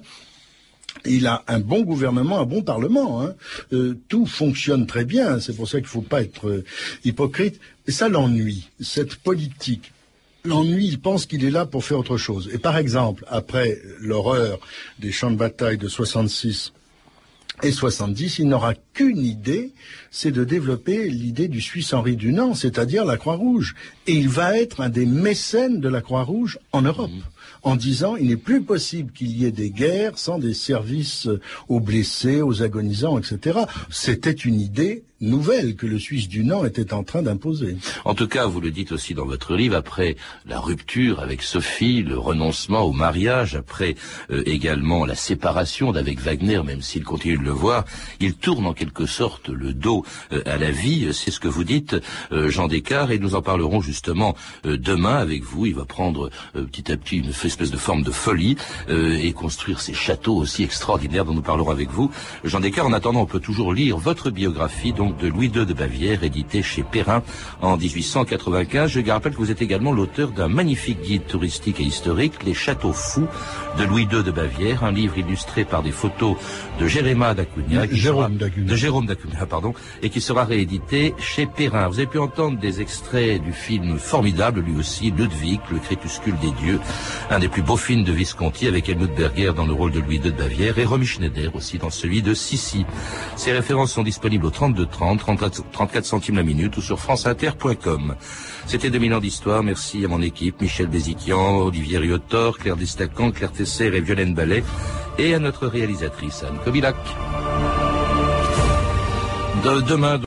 Il 1.05 1.27
a 1.27 1.43
un 1.47 1.59
bon 1.59 1.81
gouvernement, 1.81 2.39
un 2.39 2.45
bon 2.45 2.61
parlement. 2.61 3.21
Hein. 3.21 3.35
Euh, 3.73 3.97
tout 4.07 4.25
fonctionne 4.25 4.85
très 4.87 5.05
bien. 5.05 5.39
C'est 5.39 5.55
pour 5.55 5.67
ça 5.67 5.77
qu'il 5.77 5.85
ne 5.85 5.89
faut 5.89 6.01
pas 6.01 6.21
être 6.21 6.49
euh, 6.49 6.63
hypocrite. 7.05 7.59
Et 7.87 7.91
ça 7.91 8.09
l'ennuie, 8.09 8.69
cette 8.79 9.15
politique. 9.15 9.91
L'ennui, 10.45 10.87
il 10.87 10.99
pense 10.99 11.25
qu'il 11.25 11.43
est 11.45 11.51
là 11.51 11.65
pour 11.65 11.83
faire 11.83 11.99
autre 11.99 12.17
chose. 12.17 12.49
Et 12.53 12.57
par 12.57 12.77
exemple, 12.77 13.25
après 13.27 13.79
l'horreur 13.99 14.59
des 14.99 15.11
champs 15.11 15.31
de 15.31 15.35
bataille 15.35 15.77
de 15.77 15.87
66 15.87 16.73
et 17.61 17.71
70, 17.71 18.39
il 18.39 18.47
n'aura 18.47 18.73
qu'une 18.93 19.25
idée, 19.25 19.73
c'est 20.11 20.31
de 20.31 20.43
développer 20.43 21.09
l'idée 21.09 21.47
du 21.47 21.61
Suisse 21.61 21.93
Henri 21.93 22.15
Dunant, 22.15 22.53
c'est-à-dire 22.53 23.05
la 23.05 23.17
Croix-Rouge. 23.17 23.75
Et 24.07 24.13
il 24.13 24.29
va 24.29 24.57
être 24.57 24.81
un 24.81 24.89
des 24.89 25.05
mécènes 25.05 25.79
de 25.79 25.89
la 25.89 26.01
Croix-Rouge 26.01 26.59
en 26.71 26.81
Europe. 26.81 27.11
Mmh 27.11 27.38
en 27.63 27.75
disant 27.75 28.15
il 28.15 28.27
n'est 28.27 28.37
plus 28.37 28.61
possible 28.61 29.11
qu'il 29.11 29.37
y 29.37 29.45
ait 29.45 29.51
des 29.51 29.69
guerres 29.69 30.17
sans 30.17 30.39
des 30.39 30.53
services 30.53 31.27
aux 31.67 31.79
blessés, 31.79 32.41
aux 32.41 32.61
agonisants, 32.61 33.17
etc. 33.17 33.59
C'était 33.89 34.31
une 34.31 34.59
idée 34.59 35.03
nouvelle 35.21 35.75
que 35.75 35.85
le 35.85 35.99
Suisse 35.99 36.27
du 36.27 36.43
Nord 36.43 36.65
était 36.65 36.93
en 36.93 37.03
train 37.03 37.21
d'imposer. 37.21 37.77
En 38.05 38.13
tout 38.13 38.27
cas, 38.27 38.45
vous 38.45 38.61
le 38.61 38.71
dites 38.71 38.91
aussi 38.91 39.13
dans 39.13 39.25
votre 39.25 39.55
livre, 39.55 39.75
après 39.75 40.15
la 40.45 40.59
rupture 40.59 41.19
avec 41.19 41.41
Sophie, 41.41 42.03
le 42.03 42.17
renoncement 42.17 42.83
au 42.83 42.93
mariage, 42.93 43.55
après 43.55 43.95
euh, 44.31 44.43
également 44.45 45.05
la 45.05 45.15
séparation 45.15 45.91
d'avec 45.91 46.19
Wagner, 46.19 46.61
même 46.63 46.81
s'il 46.81 47.03
continue 47.03 47.37
de 47.37 47.43
le 47.43 47.51
voir, 47.51 47.85
il 48.19 48.35
tourne 48.35 48.65
en 48.65 48.73
quelque 48.73 49.05
sorte 49.05 49.49
le 49.49 49.73
dos 49.73 50.05
euh, 50.31 50.41
à 50.45 50.57
la 50.57 50.71
vie. 50.71 51.09
C'est 51.13 51.31
ce 51.31 51.39
que 51.39 51.47
vous 51.47 51.63
dites, 51.63 51.95
euh, 52.31 52.49
Jean 52.49 52.67
Descartes, 52.67 53.11
et 53.11 53.19
nous 53.19 53.35
en 53.35 53.41
parlerons 53.41 53.81
justement 53.81 54.35
demain 54.63 55.17
avec 55.17 55.43
vous. 55.43 55.65
Il 55.65 55.75
va 55.75 55.85
prendre 55.85 56.29
petit 56.53 56.91
à 56.91 56.97
petit 56.97 57.17
une 57.17 57.33
espèce 57.47 57.71
de 57.71 57.77
forme 57.77 58.03
de 58.03 58.11
folie 58.11 58.57
et 58.89 59.33
construire 59.33 59.81
ces 59.81 59.93
châteaux 59.93 60.35
aussi 60.35 60.63
extraordinaires 60.63 61.25
dont 61.25 61.33
nous 61.33 61.41
parlerons 61.41 61.71
avec 61.71 61.89
vous. 61.89 62.11
Jean 62.43 62.59
Descartes, 62.59 62.87
en 62.87 62.93
attendant, 62.93 63.21
on 63.21 63.25
peut 63.25 63.39
toujours 63.39 63.73
lire 63.73 63.97
votre 63.97 64.29
biographie, 64.29 64.93
donc 64.93 65.17
de 65.17 65.27
Louis 65.27 65.47
II 65.47 65.65
de 65.65 65.73
Bavière, 65.73 66.23
édité 66.23 66.63
chez 66.63 66.83
Perrin 66.83 67.23
en 67.61 67.77
1895. 67.77 68.91
Je 68.91 69.11
rappelle 69.11 69.33
que 69.33 69.37
vous 69.37 69.51
êtes 69.51 69.61
également 69.61 69.91
l'auteur 69.91 70.31
d'un 70.31 70.47
magnifique 70.47 71.01
guide 71.01 71.25
touristique 71.25 71.79
et 71.79 71.83
historique, 71.83 72.43
Les 72.45 72.53
Châteaux 72.53 72.93
Fous 72.93 73.27
de 73.77 73.83
Louis 73.83 74.07
II 74.11 74.23
de 74.23 74.31
Bavière, 74.31 74.83
un 74.83 74.91
livre 74.91 75.17
illustré 75.17 75.63
par 75.63 75.83
des 75.83 75.91
photos 75.91 76.35
de 76.79 76.87
Jéréma 76.87 77.33
d'Acuna, 77.33 77.85
Jérôme 77.91 78.37
de 78.37 78.75
Jérôme 78.75 79.05
d'Acuna, 79.05 79.45
pardon, 79.45 79.73
et 80.01 80.09
qui 80.09 80.21
sera 80.21 80.45
réédité 80.45 81.13
chez 81.19 81.45
Perrin. 81.45 81.87
Vous 81.87 81.99
avez 81.99 82.07
pu 82.07 82.19
entendre 82.19 82.59
des 82.59 82.81
extraits 82.81 83.41
du 83.41 83.51
film 83.51 83.97
formidable, 83.97 84.61
lui 84.61 84.77
aussi, 84.77 85.11
Ludwig, 85.11 85.59
le 85.71 85.79
crépuscule 85.79 86.37
des 86.39 86.51
dieux, 86.51 86.79
un 87.29 87.39
des 87.39 87.47
plus 87.47 87.61
beaux 87.61 87.77
films 87.77 88.03
de 88.03 88.11
Visconti 88.11 88.67
avec 88.67 88.89
Helmut 88.89 89.13
Berger 89.15 89.51
dans 89.55 89.65
le 89.65 89.73
rôle 89.73 89.91
de 89.91 89.99
Louis 89.99 90.15
II 90.15 90.31
de 90.31 90.31
Bavière 90.31 90.77
et 90.79 90.85
Romy 90.85 91.05
Schneider 91.05 91.55
aussi 91.55 91.77
dans 91.77 91.89
celui 91.89 92.21
de 92.21 92.33
Sissi. 92.33 92.85
Ces 93.35 93.51
références 93.51 93.91
sont 93.91 94.03
disponibles 94.03 94.45
au 94.45 94.49
32 94.49 94.85
30, 94.87 95.21
34 95.71 96.05
centimes 96.05 96.37
la 96.37 96.43
minute 96.43 96.75
ou 96.77 96.81
sur 96.81 96.99
franceinter.com. 96.99 98.15
C'était 98.65 98.89
2000 98.89 99.13
ans 99.13 99.19
d'histoire. 99.19 99.63
Merci 99.63 100.05
à 100.05 100.07
mon 100.07 100.21
équipe, 100.21 100.61
Michel 100.61 100.87
Béziquian, 100.87 101.57
Olivier 101.57 101.99
Riotor, 101.99 102.57
Claire 102.57 102.77
Destacan, 102.77 103.31
Claire 103.31 103.51
Tesser 103.51 103.85
et 103.85 104.01
Violaine 104.01 104.33
Ballet, 104.33 104.63
et 105.17 105.33
à 105.33 105.39
notre 105.39 105.67
réalisatrice 105.67 106.43
Anne 106.43 106.57
Kobilac. 106.63 106.95
De 109.63 109.81
demain, 109.81 110.19